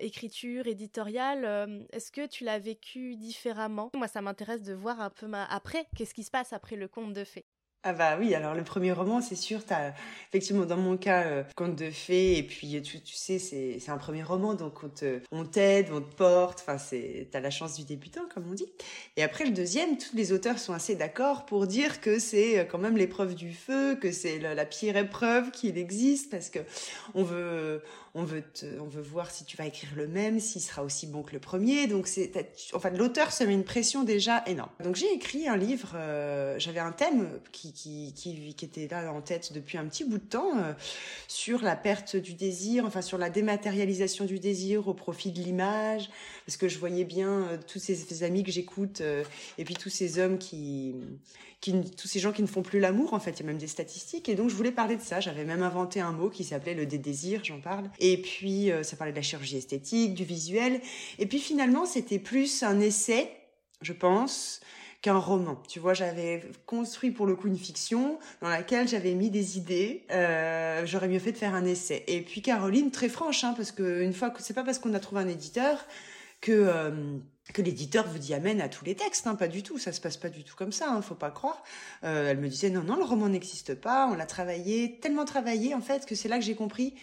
[0.00, 3.90] écriture, éditorial Est-ce que tu l'as vécu différemment?
[3.94, 5.44] Moi ça m'intéresse de voir un peu ma...
[5.44, 7.46] après, qu'est-ce qui se passe après le conte de fées
[7.84, 9.92] ah bah oui, alors le premier roman, c'est sûr, t'as
[10.28, 13.90] effectivement dans mon cas euh, conte de fées et puis tu, tu sais c'est c'est
[13.92, 17.50] un premier roman donc on te on t'aide, on te porte, enfin c'est t'as la
[17.50, 18.66] chance du débutant comme on dit.
[19.16, 22.64] Et après le deuxième, tous les auteurs sont assez d'accord pour dire que c'est euh,
[22.64, 26.58] quand même l'épreuve du feu, que c'est la, la pire épreuve qu'il existe parce que
[27.14, 27.82] on veut
[28.18, 28.42] on veut
[28.80, 31.38] on veut voir si tu vas écrire le même, s'il sera aussi bon que le
[31.38, 31.86] premier.
[31.86, 32.32] Donc c'est,
[32.74, 34.70] enfin l'auteur se met une pression déjà énorme.
[34.82, 39.12] Donc j'ai écrit un livre, euh, j'avais un thème qui, qui, qui, qui, était là
[39.12, 40.72] en tête depuis un petit bout de temps euh,
[41.28, 46.10] sur la perte du désir, enfin sur la dématérialisation du désir au profit de l'image,
[46.44, 49.00] parce que je voyais bien euh, tous ces, amis que j'écoute
[49.58, 50.96] et puis tous ces hommes qui
[51.60, 53.66] tous ces gens qui ne font plus l'amour, en fait, il y a même des
[53.66, 54.28] statistiques.
[54.28, 55.20] Et donc, je voulais parler de ça.
[55.20, 57.90] J'avais même inventé un mot qui s'appelait le dédésir, j'en parle.
[57.98, 60.80] Et puis, euh, ça parlait de la chirurgie esthétique, du visuel.
[61.18, 63.30] Et puis, finalement, c'était plus un essai,
[63.82, 64.60] je pense,
[65.02, 65.60] qu'un roman.
[65.68, 70.04] Tu vois, j'avais construit pour le coup une fiction dans laquelle j'avais mis des idées.
[70.10, 72.04] Euh, J'aurais mieux fait de faire un essai.
[72.08, 74.94] Et puis Caroline, très franche, hein, parce que une fois que c'est pas parce qu'on
[74.94, 75.84] a trouvé un éditeur
[76.40, 77.18] que euh,
[77.54, 80.00] que l'éditeur vous dit amène à tous les textes, hein, pas du tout, ça se
[80.00, 81.62] passe pas du tout comme ça, hein, faut pas croire.
[82.04, 85.74] Euh, elle me disait non non le roman n'existe pas, on l'a travaillé, tellement travaillé
[85.74, 86.94] en fait que c'est là que j'ai compris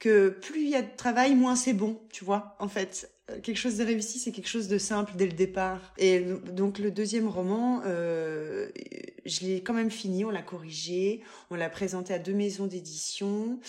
[0.00, 2.56] que plus il y a de travail, moins c'est bon, tu vois.
[2.58, 5.94] En fait, euh, quelque chose de réussi, c'est quelque chose de simple dès le départ.
[5.96, 11.70] Et donc le deuxième roman, je l'ai quand même fini, on l'a corrigé, on l'a
[11.70, 13.60] présenté à deux maisons d'édition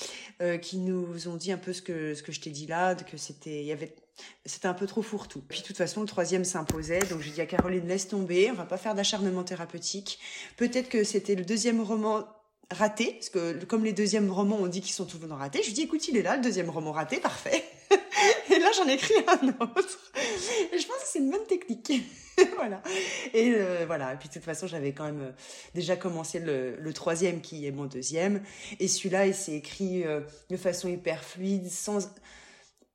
[0.62, 3.18] qui nous ont dit un peu ce que ce que je t'ai dit là, que
[3.18, 3.94] c'était il y avait
[4.46, 5.42] c'était un peu trop fourre-tout.
[5.48, 8.54] Puis de toute façon, le troisième s'imposait, donc j'ai dit à Caroline, laisse tomber, on
[8.56, 10.20] va pas faire d'acharnement thérapeutique.
[10.58, 12.26] Peut-être que c'était le deuxième roman
[12.72, 15.74] raté, parce que comme les deuxièmes romans, on dit qu'ils sont toujours ratés, je lui
[15.74, 17.64] dis, écoute, il est là, le deuxième roman raté, parfait.
[18.50, 20.00] et là, j'en ai écrit un autre.
[20.72, 21.92] Et je pense que c'est une bonne technique.
[22.56, 22.82] voilà.
[23.34, 24.16] Et euh, voilà.
[24.16, 25.32] Puis de toute façon, j'avais quand même euh,
[25.74, 28.42] déjà commencé le, le, troisième, qui est mon deuxième.
[28.80, 32.10] Et celui-là, il s'est écrit euh, de façon hyper fluide, sans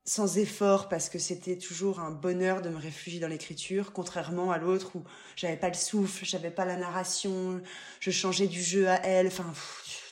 [0.03, 4.57] sans effort parce que c'était toujours un bonheur de me réfugier dans l'écriture, contrairement à
[4.57, 5.03] l'autre où
[5.35, 7.61] j'avais pas le souffle, j'avais pas la narration,
[7.99, 9.27] je changeais du jeu à elle.
[9.27, 9.53] Enfin,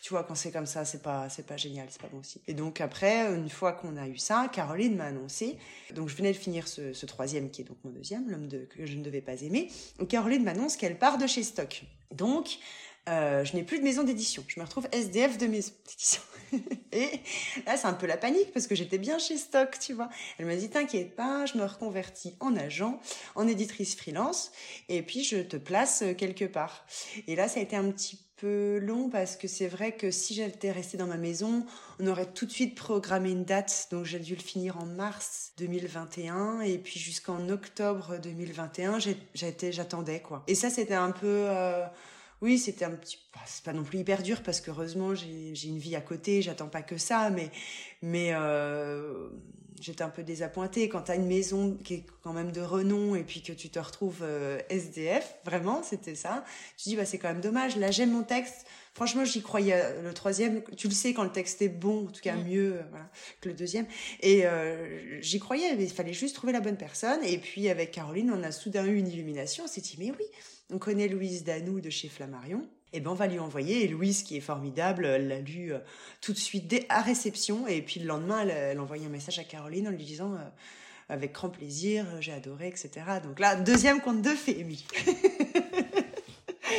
[0.02, 2.42] tu vois, quand c'est comme ça, c'est pas, c'est pas génial, c'est pas bon aussi.
[2.48, 5.58] Et donc après, une fois qu'on a eu ça, Caroline m'a annoncé.
[5.96, 8.96] Donc je venais de finir ce, troisième qui est donc mon deuxième, l'homme que je
[8.96, 9.72] ne devais pas aimer.
[9.98, 11.84] Donc Caroline m'annonce qu'elle part de chez Stock.
[12.12, 12.58] Donc
[13.08, 14.44] euh, je n'ai plus de maison d'édition.
[14.48, 16.22] Je me retrouve SDF de maison d'édition.
[16.92, 17.10] et
[17.66, 20.10] là, c'est un peu la panique parce que j'étais bien chez Stock, tu vois.
[20.38, 23.00] Elle m'a dit, t'inquiète pas, je me reconvertis en agent,
[23.36, 24.52] en éditrice freelance,
[24.90, 26.86] et puis je te place quelque part.
[27.28, 30.34] Et là, ça a été un petit peu long parce que c'est vrai que si
[30.34, 31.66] j'étais restée dans ma maison,
[32.00, 33.88] on aurait tout de suite programmé une date.
[33.92, 39.00] Donc j'ai dû le finir en mars 2021 et puis jusqu'en octobre 2021,
[39.34, 40.44] j'attendais quoi.
[40.48, 41.86] Et ça c'était un peu euh,
[42.42, 45.96] oui, c'était un petit, c'est pas non plus hyper dur parce qu'heureusement j'ai une vie
[45.96, 47.52] à côté, j'attends pas que ça, mais
[48.02, 49.30] mais euh,
[49.82, 53.24] j'étais un peu désappointée quand t'as une maison qui est quand même de renom et
[53.24, 56.46] puis que tu te retrouves euh, SDF, vraiment, c'était ça.
[56.78, 57.76] Je dis bah c'est quand même dommage.
[57.76, 58.66] Là j'aime mon texte.
[59.00, 60.02] Franchement, j'y croyais.
[60.04, 62.82] Le troisième, tu le sais quand le texte est bon, en tout cas mieux euh,
[62.90, 63.10] voilà,
[63.40, 63.86] que le deuxième.
[64.20, 67.24] Et euh, j'y croyais, mais il fallait juste trouver la bonne personne.
[67.24, 69.64] Et puis avec Caroline, on a soudain eu une illumination.
[69.64, 70.26] On s'est dit mais oui
[70.72, 72.68] on connaît Louise Danou de chez Flammarion.
[72.92, 73.84] Eh ben, on va lui envoyer.
[73.84, 75.80] Et Louise, qui est formidable, l'a lu euh,
[76.22, 77.68] tout de suite dès, à réception.
[77.68, 80.38] Et puis le lendemain, elle, elle envoyé un message à Caroline en lui disant euh,
[81.10, 82.92] avec grand plaisir, euh, j'ai adoré, etc.
[83.24, 84.86] Donc là, deuxième conte de fées, Émilie.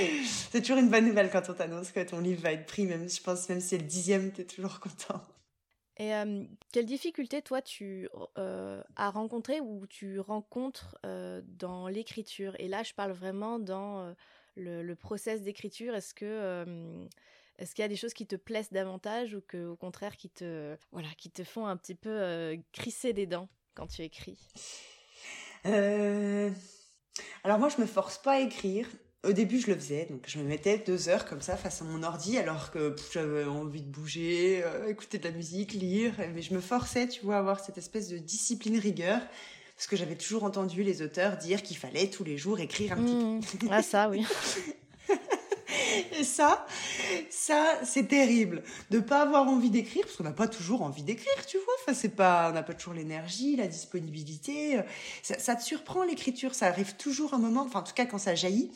[0.50, 3.08] c'est toujours une bonne nouvelle quand on t'annonce que ton livre va être pris, même
[3.08, 5.22] je pense même si c'est le dixième, t'es toujours content.
[6.00, 8.08] Et euh, quelles difficultés, toi, tu
[8.38, 12.56] euh, as rencontrées ou tu rencontres euh, dans l'écriture?
[12.58, 14.14] Et là, je parle vraiment dans
[14.56, 15.94] le, le, process d'écriture.
[15.94, 17.06] Est-ce que
[17.58, 20.30] est-ce qu'il y a des choses qui te plaisent davantage ou que, au contraire, qui
[20.30, 24.38] te voilà, qui te font un petit peu crisser les dents quand tu écris?
[25.64, 28.88] Alors moi, je me force pas à écrire.
[29.22, 31.84] Au début, je le faisais, donc je me mettais deux heures comme ça face à
[31.84, 36.40] mon ordi, alors que j'avais envie de bouger, euh, écouter de la musique, lire, mais
[36.40, 39.20] je me forçais, tu vois, à avoir cette espèce de discipline rigueur,
[39.76, 42.96] parce que j'avais toujours entendu les auteurs dire qu'il fallait tous les jours écrire un
[42.96, 43.58] petit mmh.
[43.58, 43.66] peu.
[43.70, 44.24] Ah ça, oui.
[46.18, 46.66] Et ça,
[47.30, 51.46] ça, c'est terrible de pas avoir envie d'écrire parce qu'on n'a pas toujours envie d'écrire,
[51.46, 51.74] tu vois.
[51.80, 54.80] Enfin, c'est pas, on n'a pas toujours l'énergie, la disponibilité.
[55.22, 56.54] Ça, te surprend l'écriture.
[56.54, 57.62] Ça arrive toujours un moment.
[57.62, 58.70] Enfin, en tout cas, quand ça jaillit,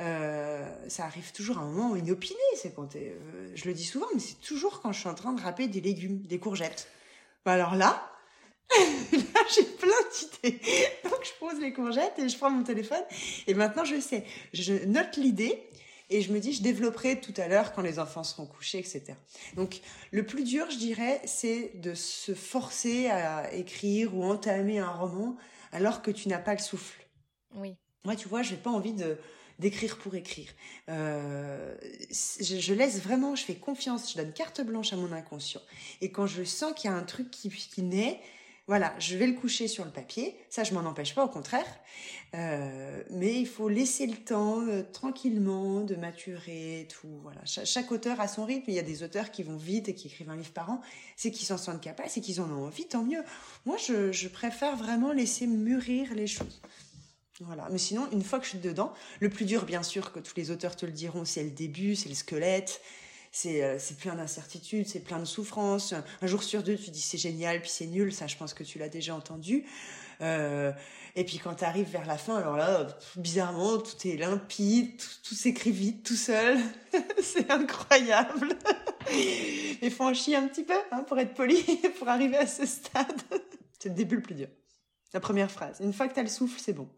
[0.00, 2.38] euh, ça arrive toujours un moment inopiné.
[2.56, 5.32] C'est quand euh, je le dis souvent, mais c'est toujours quand je suis en train
[5.32, 6.88] de râper des légumes, des courgettes.
[7.44, 8.10] Bah alors là,
[8.70, 10.60] là, j'ai plein d'idées.
[11.04, 13.02] Donc, je pose les courgettes et je prends mon téléphone.
[13.46, 14.24] Et maintenant, je sais.
[14.52, 15.68] Je note l'idée
[16.10, 19.14] Et je me dis, je développerai tout à l'heure quand les enfants seront couchés, etc.
[19.56, 24.90] Donc, le plus dur, je dirais, c'est de se forcer à écrire ou entamer un
[24.90, 25.36] roman
[25.72, 27.06] alors que tu n'as pas le souffle.
[27.54, 27.76] Oui.
[28.04, 29.18] Moi, tu vois, je n'ai pas envie de
[29.58, 30.48] d'écrire pour écrire.
[30.88, 31.76] Euh,
[32.10, 35.60] je, laisse vraiment, je fais confiance, je donne carte blanche à mon inconscient.
[36.00, 38.20] Et quand je sens qu'il y a un truc qui, qui naît,
[38.68, 40.36] voilà, je vais le coucher sur le papier.
[40.50, 41.64] Ça, je m'en empêche pas, au contraire.
[42.34, 47.18] Euh, mais il faut laisser le temps euh, tranquillement de maturer, tout.
[47.22, 48.64] Voilà, chaque, auteur a son rythme.
[48.68, 50.82] Il y a des auteurs qui vont vite et qui écrivent un livre par an.
[51.16, 53.22] C'est qu'ils s'en sentent capables, c'est qu'ils en ont envie, tant mieux.
[53.64, 56.60] Moi, je, je préfère vraiment laisser mûrir les choses.
[57.40, 57.68] Voilà.
[57.70, 60.34] Mais sinon, une fois que je suis dedans, le plus dur, bien sûr, que tous
[60.36, 62.82] les auteurs te le diront, c'est le début, c'est le squelette,
[63.46, 65.94] euh, c'est plein d'incertitudes, c'est plein de souffrances.
[66.22, 68.12] Un jour sur deux, tu dis c'est génial, puis c'est nul.
[68.12, 69.64] Ça, je pense que tu l'as déjà entendu.
[70.20, 70.72] Euh,
[71.14, 75.34] et puis quand tu arrives vers la fin, alors là, bizarrement, tout est limpide, tout,
[75.34, 76.58] s'écrit vite, tout seul.
[77.22, 78.56] c'est incroyable.
[79.82, 81.62] Il faut un petit peu hein, pour être poli,
[81.98, 83.22] pour arriver à ce stade.
[83.78, 84.48] c'est le début le plus dur.
[85.12, 85.78] La première phrase.
[85.80, 86.88] Une fois que tu as le souffle, c'est bon.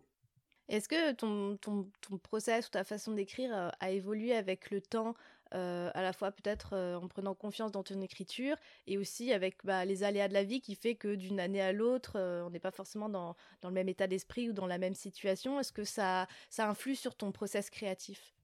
[0.68, 4.80] Est-ce que ton, ton, ton, process ou ta façon d'écrire euh, a évolué avec le
[4.80, 5.14] temps
[5.54, 9.64] euh, à la fois peut-être euh, en prenant confiance dans ton écriture et aussi avec
[9.64, 12.50] bah, les aléas de la vie qui fait que d'une année à l'autre, euh, on
[12.50, 15.58] n'est pas forcément dans, dans, le même état d'esprit ou dans la même situation.
[15.58, 18.34] Est-ce que ça, ça influe sur ton process créatif?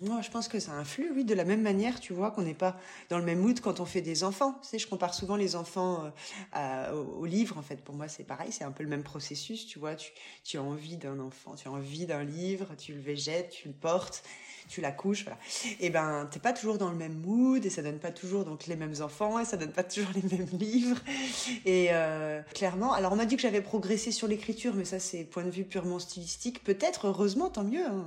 [0.00, 2.54] Moi, je pense que ça influe, oui, de la même manière, tu vois, qu'on n'est
[2.54, 2.76] pas
[3.10, 4.58] dans le même mood quand on fait des enfants.
[4.62, 6.10] Tu sais, je compare souvent les enfants
[6.56, 7.76] euh, au, livre, en fait.
[7.76, 9.94] Pour moi, c'est pareil, c'est un peu le même processus, tu vois.
[10.44, 13.74] Tu, as envie d'un enfant, tu as envie d'un livre, tu le végètes, tu le
[13.74, 14.24] portes
[14.68, 15.38] tu la couches, voilà.
[15.80, 18.66] Et ben, t'es pas toujours dans le même mood et ça donne pas toujours donc
[18.66, 20.98] les mêmes enfants et ça donne pas toujours les mêmes livres.
[21.64, 25.24] Et euh, clairement, alors on m'a dit que j'avais progressé sur l'écriture, mais ça c'est
[25.24, 26.64] point de vue purement stylistique.
[26.64, 27.84] Peut-être, heureusement, tant mieux.
[27.84, 28.06] Hein.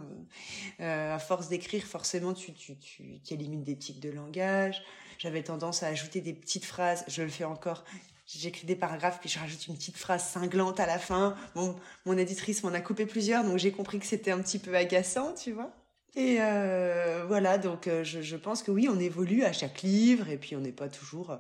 [0.79, 4.83] Euh, à force d'écrire, forcément, tu, tu, tu, élimines des tics de langage.
[5.17, 7.03] J'avais tendance à ajouter des petites phrases.
[7.07, 7.83] Je le fais encore
[8.27, 11.35] j'écris des paragraphes puis je rajoute une petite phrase cinglante à la fin.
[11.53, 14.75] Bon, mon éditrice m'en a coupé plusieurs, donc j'ai compris que c'était un petit peu
[14.75, 15.71] agaçant, tu vois.
[16.15, 20.29] Et euh, voilà, donc euh, je, je, pense que oui, on évolue à chaque livre
[20.29, 21.37] et puis on n'est pas toujours euh,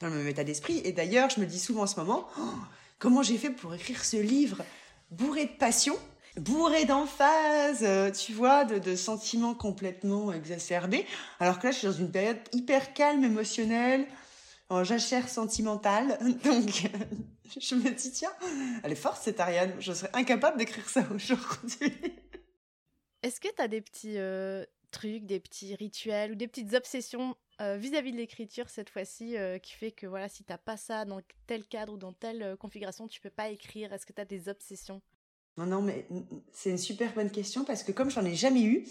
[0.00, 0.80] dans le même état d'esprit.
[0.84, 2.54] Et d'ailleurs, je me dis souvent en ce moment, oh,
[2.98, 4.64] comment j'ai fait pour écrire ce livre
[5.10, 5.96] bourré de passion,
[6.36, 7.86] bourré d'emphase,
[8.18, 11.06] tu vois, de, sentiments complètement exacerbés.
[11.40, 14.06] Alors que là, je suis dans une période hyper calme, émotionnelle,
[14.68, 16.18] en jachère sentimentale.
[16.44, 16.88] Donc,
[17.60, 18.32] je me dis, tiens,
[18.82, 21.92] elle est forte cette Ariane, je serais incapable d'écrire ça aujourd'hui.
[23.22, 27.36] Est-ce que tu as des petits euh, trucs, des petits rituels ou des petites obsessions
[27.60, 31.04] euh, vis-à-vis de l'écriture cette fois-ci euh, qui fait que voilà, si t'as pas ça
[31.04, 33.92] dans tel cadre ou dans telle configuration, tu peux pas écrire?
[33.92, 35.00] Est-ce que tu as des obsessions?
[35.56, 36.06] Non, non, mais
[36.52, 38.84] c'est une super bonne question parce que comme j'en ai jamais eu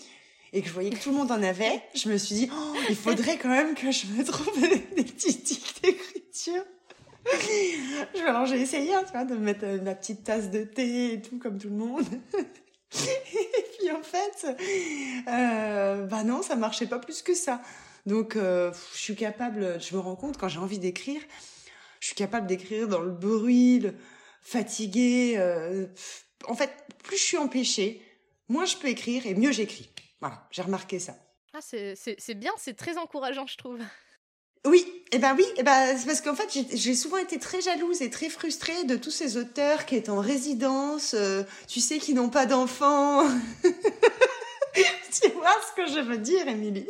[0.53, 2.75] et que je voyais que tout le monde en avait, je me suis dit, oh,
[2.89, 6.63] il faudrait quand même que je me trouve des, petits tics d'écriture.
[8.27, 11.39] Alors j'ai essayé hein, tu vois, de mettre ma petite tasse de thé et tout
[11.39, 12.05] comme tout le monde.
[12.33, 14.45] et puis en fait,
[15.27, 17.61] euh, bah non, ça marchait pas plus que ça.
[18.05, 21.21] Donc euh, je suis capable, je me rends compte quand j'ai envie d'écrire,
[22.01, 23.93] je suis capable d'écrire dans le bruit, le,
[24.43, 25.35] fatigué.
[25.37, 25.87] Euh,
[26.47, 26.71] en fait,
[27.03, 28.01] plus je suis empêchée,
[28.49, 29.89] moins je peux écrire et mieux j'écris.
[30.19, 31.15] Voilà, j'ai remarqué ça.
[31.53, 33.79] Ah, c'est bien, c'est très encourageant, je trouve.
[34.65, 37.37] Oui, et eh ben oui, et eh ben c'est parce qu'en fait j'ai souvent été
[37.37, 41.81] très jalouse et très frustrée de tous ces auteurs qui étaient en résidence, euh, tu
[41.81, 43.27] sais, qui n'ont pas d'enfants.
[43.63, 46.87] tu vois ce que je veux dire, Émilie?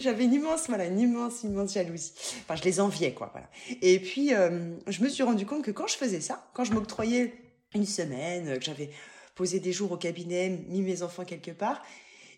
[0.00, 2.12] J'avais une immense, voilà, une immense, immense jalousie.
[2.42, 3.48] Enfin, je les enviais, quoi, voilà.
[3.82, 6.72] Et puis, euh, je me suis rendu compte que quand je faisais ça, quand je
[6.72, 7.34] m'octroyais
[7.74, 8.90] une semaine, que j'avais
[9.34, 11.82] posé des jours au cabinet, mis mes enfants quelque part,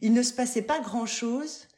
[0.00, 1.68] il ne se passait pas grand-chose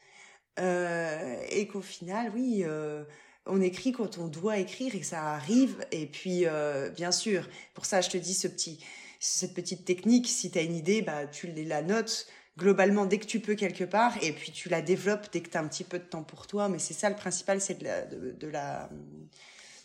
[0.58, 3.04] euh, et qu'au final, oui, euh,
[3.46, 5.84] on écrit quand on doit écrire et que ça arrive.
[5.92, 8.84] Et puis, euh, bien sûr, pour ça, je te dis ce petit,
[9.20, 10.28] cette petite technique.
[10.28, 13.84] Si tu as une idée, bah, tu la notes globalement dès que tu peux quelque
[13.84, 16.22] part et puis tu la développes dès que tu as un petit peu de temps
[16.22, 16.68] pour toi.
[16.68, 18.88] Mais c'est ça le principal, c'est de, la,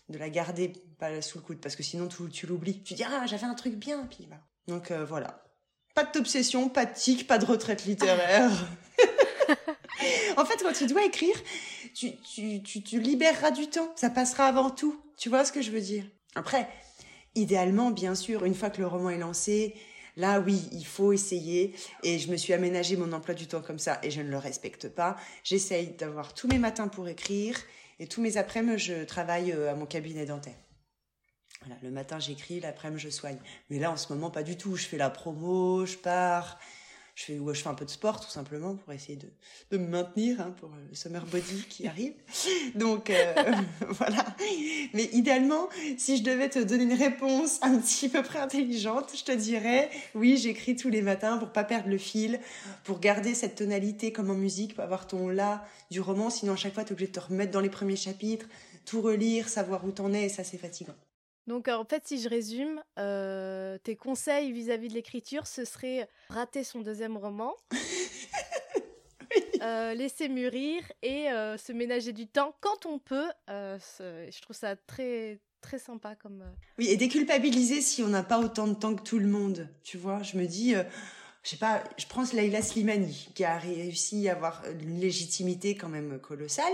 [0.10, 2.84] de la garder pas sous le coude parce que sinon tu, tu l'oublies.
[2.84, 4.08] Tu dis, ah, j'avais un truc bien.
[4.10, 4.40] Puis, bah.
[4.68, 5.44] Donc voilà.
[5.96, 8.52] Pas d'obsession, pas de tic, pas de retraite littéraire.
[10.38, 11.36] en fait, quand tu dois écrire,
[11.94, 13.92] tu, tu, tu, tu libéreras du temps.
[13.96, 15.00] Ça passera avant tout.
[15.18, 16.06] Tu vois ce que je veux dire?
[16.36, 16.68] Après,
[17.36, 19.76] idéalement, bien sûr, une fois que le roman est lancé,
[20.16, 21.76] là, oui, il faut essayer.
[22.04, 24.38] Et je me suis aménagé mon emploi du temps comme ça et je ne le
[24.38, 25.18] respecte pas.
[25.44, 27.58] J'essaye d'avoir tous mes matins pour écrire
[28.00, 30.56] et tous mes après-midi, je travaille euh, à mon cabinet dentaire.
[31.62, 33.38] Voilà, le matin j'écris, l'après-midi je soigne.
[33.70, 34.76] Mais là en ce moment pas du tout.
[34.76, 36.58] Je fais la promo, je pars,
[37.20, 39.28] je fais, je fais un peu de sport tout simplement pour essayer de,
[39.72, 42.14] de me maintenir hein, pour le summer body qui arrive.
[42.76, 43.34] Donc euh,
[43.90, 44.26] voilà.
[44.94, 45.68] Mais idéalement,
[45.98, 49.90] si je devais te donner une réponse un petit peu près intelligente, je te dirais
[50.16, 52.40] oui, j'écris tous les matins pour pas perdre le fil,
[52.86, 56.30] pour garder cette tonalité comme en musique, pour avoir ton là du roman.
[56.30, 58.46] Sinon à chaque fois, tu es obligé de te remettre dans les premiers chapitres,
[58.86, 60.96] tout relire, savoir où t'en es, et ça c'est fatigant.
[61.50, 66.64] Donc en fait, si je résume, euh, tes conseils vis-à-vis de l'écriture, ce serait rater
[66.64, 67.56] son deuxième roman,
[69.64, 73.30] euh, laisser mûrir et euh, se ménager du temps quand on peut.
[73.48, 76.44] je trouve ça très très sympa comme.
[76.78, 79.68] Oui, et déculpabiliser si on n'a pas autant de temps que tout le monde.
[79.84, 80.76] Tu vois, je me dis.
[81.42, 85.90] je sais pas, je prends Leila Slimani, qui a réussi à avoir une légitimité quand
[85.90, 86.74] même colossale,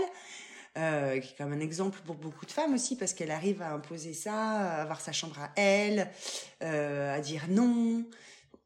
[0.76, 3.72] euh, qui est comme un exemple pour beaucoup de femmes aussi, parce qu'elle arrive à
[3.72, 6.10] imposer ça, à avoir sa chambre à elle,
[6.62, 8.04] euh, à dire non.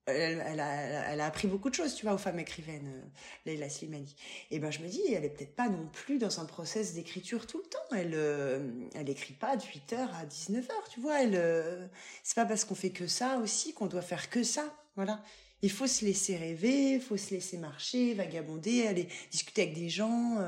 [0.07, 3.09] Elle, a, elle, a, appris beaucoup de choses, tu vois, aux femmes écrivaines, euh,
[3.47, 4.17] Leila Slimani.
[4.51, 7.47] Et ben, je me dis, elle est peut-être pas non plus dans un process d'écriture
[7.47, 7.97] tout le temps.
[7.97, 11.23] Elle, euh, elle écrit pas de 8h à 19h, tu vois.
[11.23, 11.91] Elle,
[12.25, 14.65] c'est pas parce qu'on fait que ça aussi qu'on doit faire que ça.
[14.97, 15.23] Voilà.
[15.63, 19.91] Il faut se laisser rêver, il faut se laisser marcher, vagabonder, aller discuter avec des
[19.91, 20.39] gens.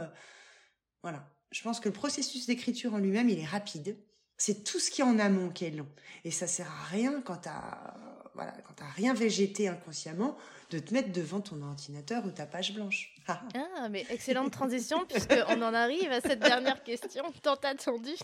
[1.02, 3.96] Voilà je pense que le processus d'écriture en lui-même, il est rapide.
[4.38, 5.86] C'est tout ce qui est en amont qui est long.
[6.24, 7.94] Et ça sert à rien quand t'as,
[8.34, 10.36] voilà, quand rien végété inconsciemment,
[10.72, 13.14] de te mettre devant ton ordinateur ou ta page blanche.
[13.28, 13.42] Ah.
[13.76, 18.16] ah, mais excellente transition, puisqu'on en arrive à cette dernière question tant attendue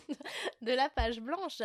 [0.63, 1.63] de la page blanche.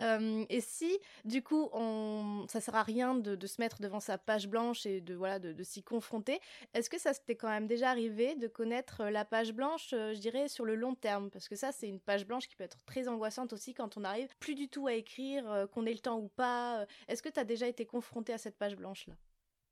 [0.00, 4.18] Euh, et si, du coup, on, ça sert à rien de, se mettre devant sa
[4.18, 6.40] page blanche et de, voilà, de, s'y confronter,
[6.74, 10.20] est-ce que ça s'était quand même déjà arrivé de connaître la page blanche, euh, je
[10.20, 11.30] dirais, sur le long terme?
[11.30, 14.04] Parce que ça, c'est une page blanche qui peut être très angoissante aussi quand on
[14.04, 16.86] arrive plus du tout à écrire, euh, qu'on ait le temps ou pas.
[17.08, 19.14] Est-ce que tu as déjà été confronté à cette page blanche-là?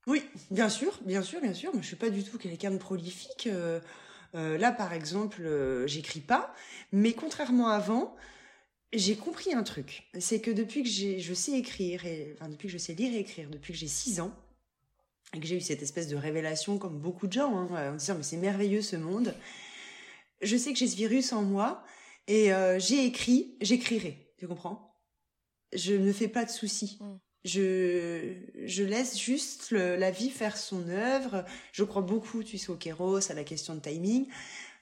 [0.09, 1.71] Oui, bien sûr, bien sûr, bien sûr.
[1.73, 3.47] Moi, je suis pas du tout quelqu'un de prolifique.
[3.47, 3.79] Euh,
[4.35, 6.55] euh, là, par exemple, euh, j'écris pas,
[6.93, 8.17] mais contrairement à avant,
[8.95, 10.09] j'ai compris un truc.
[10.19, 13.19] C'est que depuis que je sais écrire, et, enfin, depuis que je sais lire et
[13.19, 14.35] écrire, depuis que j'ai 6 ans,
[15.35, 18.15] et que j'ai eu cette espèce de révélation, comme beaucoup de gens, hein, en disant
[18.15, 19.35] mais c'est merveilleux ce monde,
[20.41, 21.85] je sais que j'ai ce virus en moi,
[22.29, 24.33] et j'ai écrit, j'écrirai.
[24.39, 24.95] Tu comprends?
[25.75, 26.99] Je ne fais pas de soucis.
[27.01, 27.17] Mm.
[27.45, 31.45] Je, laisse juste la vie faire son œuvre.
[31.73, 34.27] Je crois beaucoup, tu sais, au kéros, à la question de timing.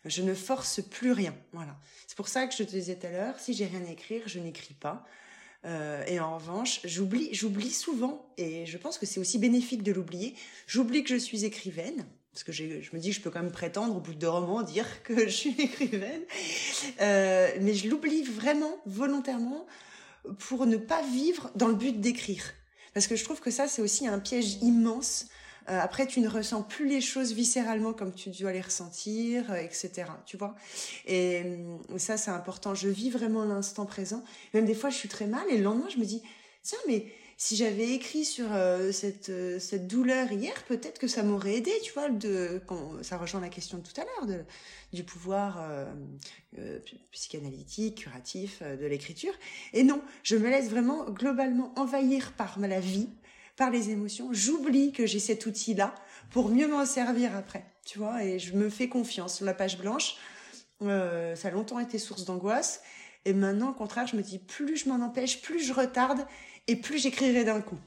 [0.05, 1.35] Je ne force plus rien.
[1.53, 1.77] Voilà.
[2.07, 4.23] C'est pour ça que je te disais tout à l'heure, si j'ai rien à écrire,
[4.27, 5.05] je n'écris pas.
[5.65, 9.93] Euh, et en revanche, j'oublie, j'oublie souvent, et je pense que c'est aussi bénéfique de
[9.93, 10.35] l'oublier.
[10.67, 13.51] J'oublie que je suis écrivaine, parce que je me dis que je peux quand même
[13.51, 16.23] prétendre au bout de deux romans dire que je suis écrivaine,
[17.01, 19.67] euh, mais je l'oublie vraiment volontairement
[20.39, 22.43] pour ne pas vivre dans le but d'écrire.
[22.95, 25.27] Parce que je trouve que ça, c'est aussi un piège immense.
[25.69, 29.57] Euh, après, tu ne ressens plus les choses viscéralement comme tu dois les ressentir, euh,
[29.57, 30.05] etc.
[30.25, 30.55] Tu vois
[31.07, 32.75] Et euh, ça, c'est important.
[32.75, 34.23] Je vis vraiment l'instant présent.
[34.55, 36.23] Même des fois, je suis très mal et le lendemain, je me dis,
[36.63, 37.07] tiens, mais
[37.39, 41.73] si j'avais écrit sur euh, cette, euh, cette douleur hier, peut-être que ça m'aurait aidé,
[41.83, 42.63] tu vois, de,
[43.03, 44.39] ça rejoint la question de tout à l'heure
[44.93, 46.79] du pouvoir euh,
[47.13, 49.35] psychanalytique, curatif de l'écriture.
[49.75, 53.11] Et non, je me laisse vraiment globalement envahir par la vie,
[53.57, 54.31] par les émotions.
[54.33, 55.95] J'oublie que j'ai cet outil-là
[56.31, 59.43] pour mieux m'en servir après, tu vois, et je me fais confiance.
[59.43, 60.17] La page blanche,
[60.81, 62.81] ça a longtemps été source d'angoisse.
[63.27, 66.25] Et maintenant, au contraire, je me dis, plus je m'en empêche, plus je retarde
[66.67, 67.79] et plus j'écrirai d'un coup.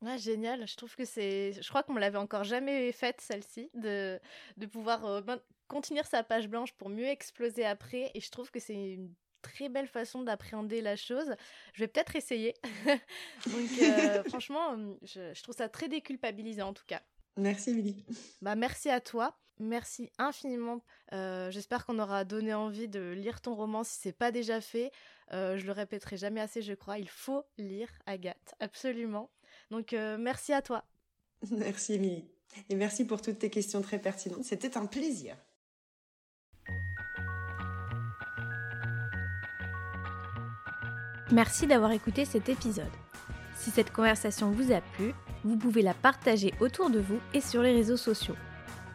[0.00, 0.66] Ouais, génial.
[0.66, 1.52] Je trouve que c'est.
[1.52, 4.20] Je crois qu'on me l'avait encore jamais faite, celle-ci, de,
[4.56, 8.10] de pouvoir euh, ben, continuer sa page blanche pour mieux exploser après.
[8.14, 9.12] Et je trouve que c'est une
[9.42, 11.34] très belle façon d'appréhender la chose.
[11.74, 12.54] Je vais peut-être essayer.
[13.46, 17.02] Donc, euh, franchement, je, je, trouve ça très déculpabilisant en tout cas.
[17.36, 18.04] Merci, Émilie.
[18.40, 19.36] Bah, merci à toi.
[19.60, 20.84] Merci infiniment.
[21.12, 24.92] Euh, j'espère qu'on aura donné envie de lire ton roman si c'est pas déjà fait.
[25.32, 26.98] Euh, je le répéterai jamais assez, je crois.
[26.98, 29.30] Il faut lire Agathe, absolument.
[29.70, 30.84] Donc euh, merci à toi.
[31.50, 32.24] Merci Émilie.
[32.70, 34.44] Et merci pour toutes tes questions très pertinentes.
[34.44, 35.36] C'était un plaisir.
[41.30, 42.86] Merci d'avoir écouté cet épisode.
[43.54, 45.12] Si cette conversation vous a plu,
[45.44, 48.36] vous pouvez la partager autour de vous et sur les réseaux sociaux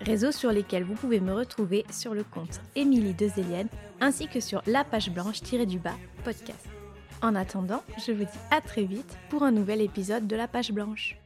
[0.03, 3.69] réseaux sur lesquels vous pouvez me retrouver sur le compte Émilie Dezelienne
[4.01, 6.67] ainsi que sur la page blanche-du-bas podcast.
[7.21, 10.71] En attendant, je vous dis à très vite pour un nouvel épisode de la page
[10.71, 11.17] blanche.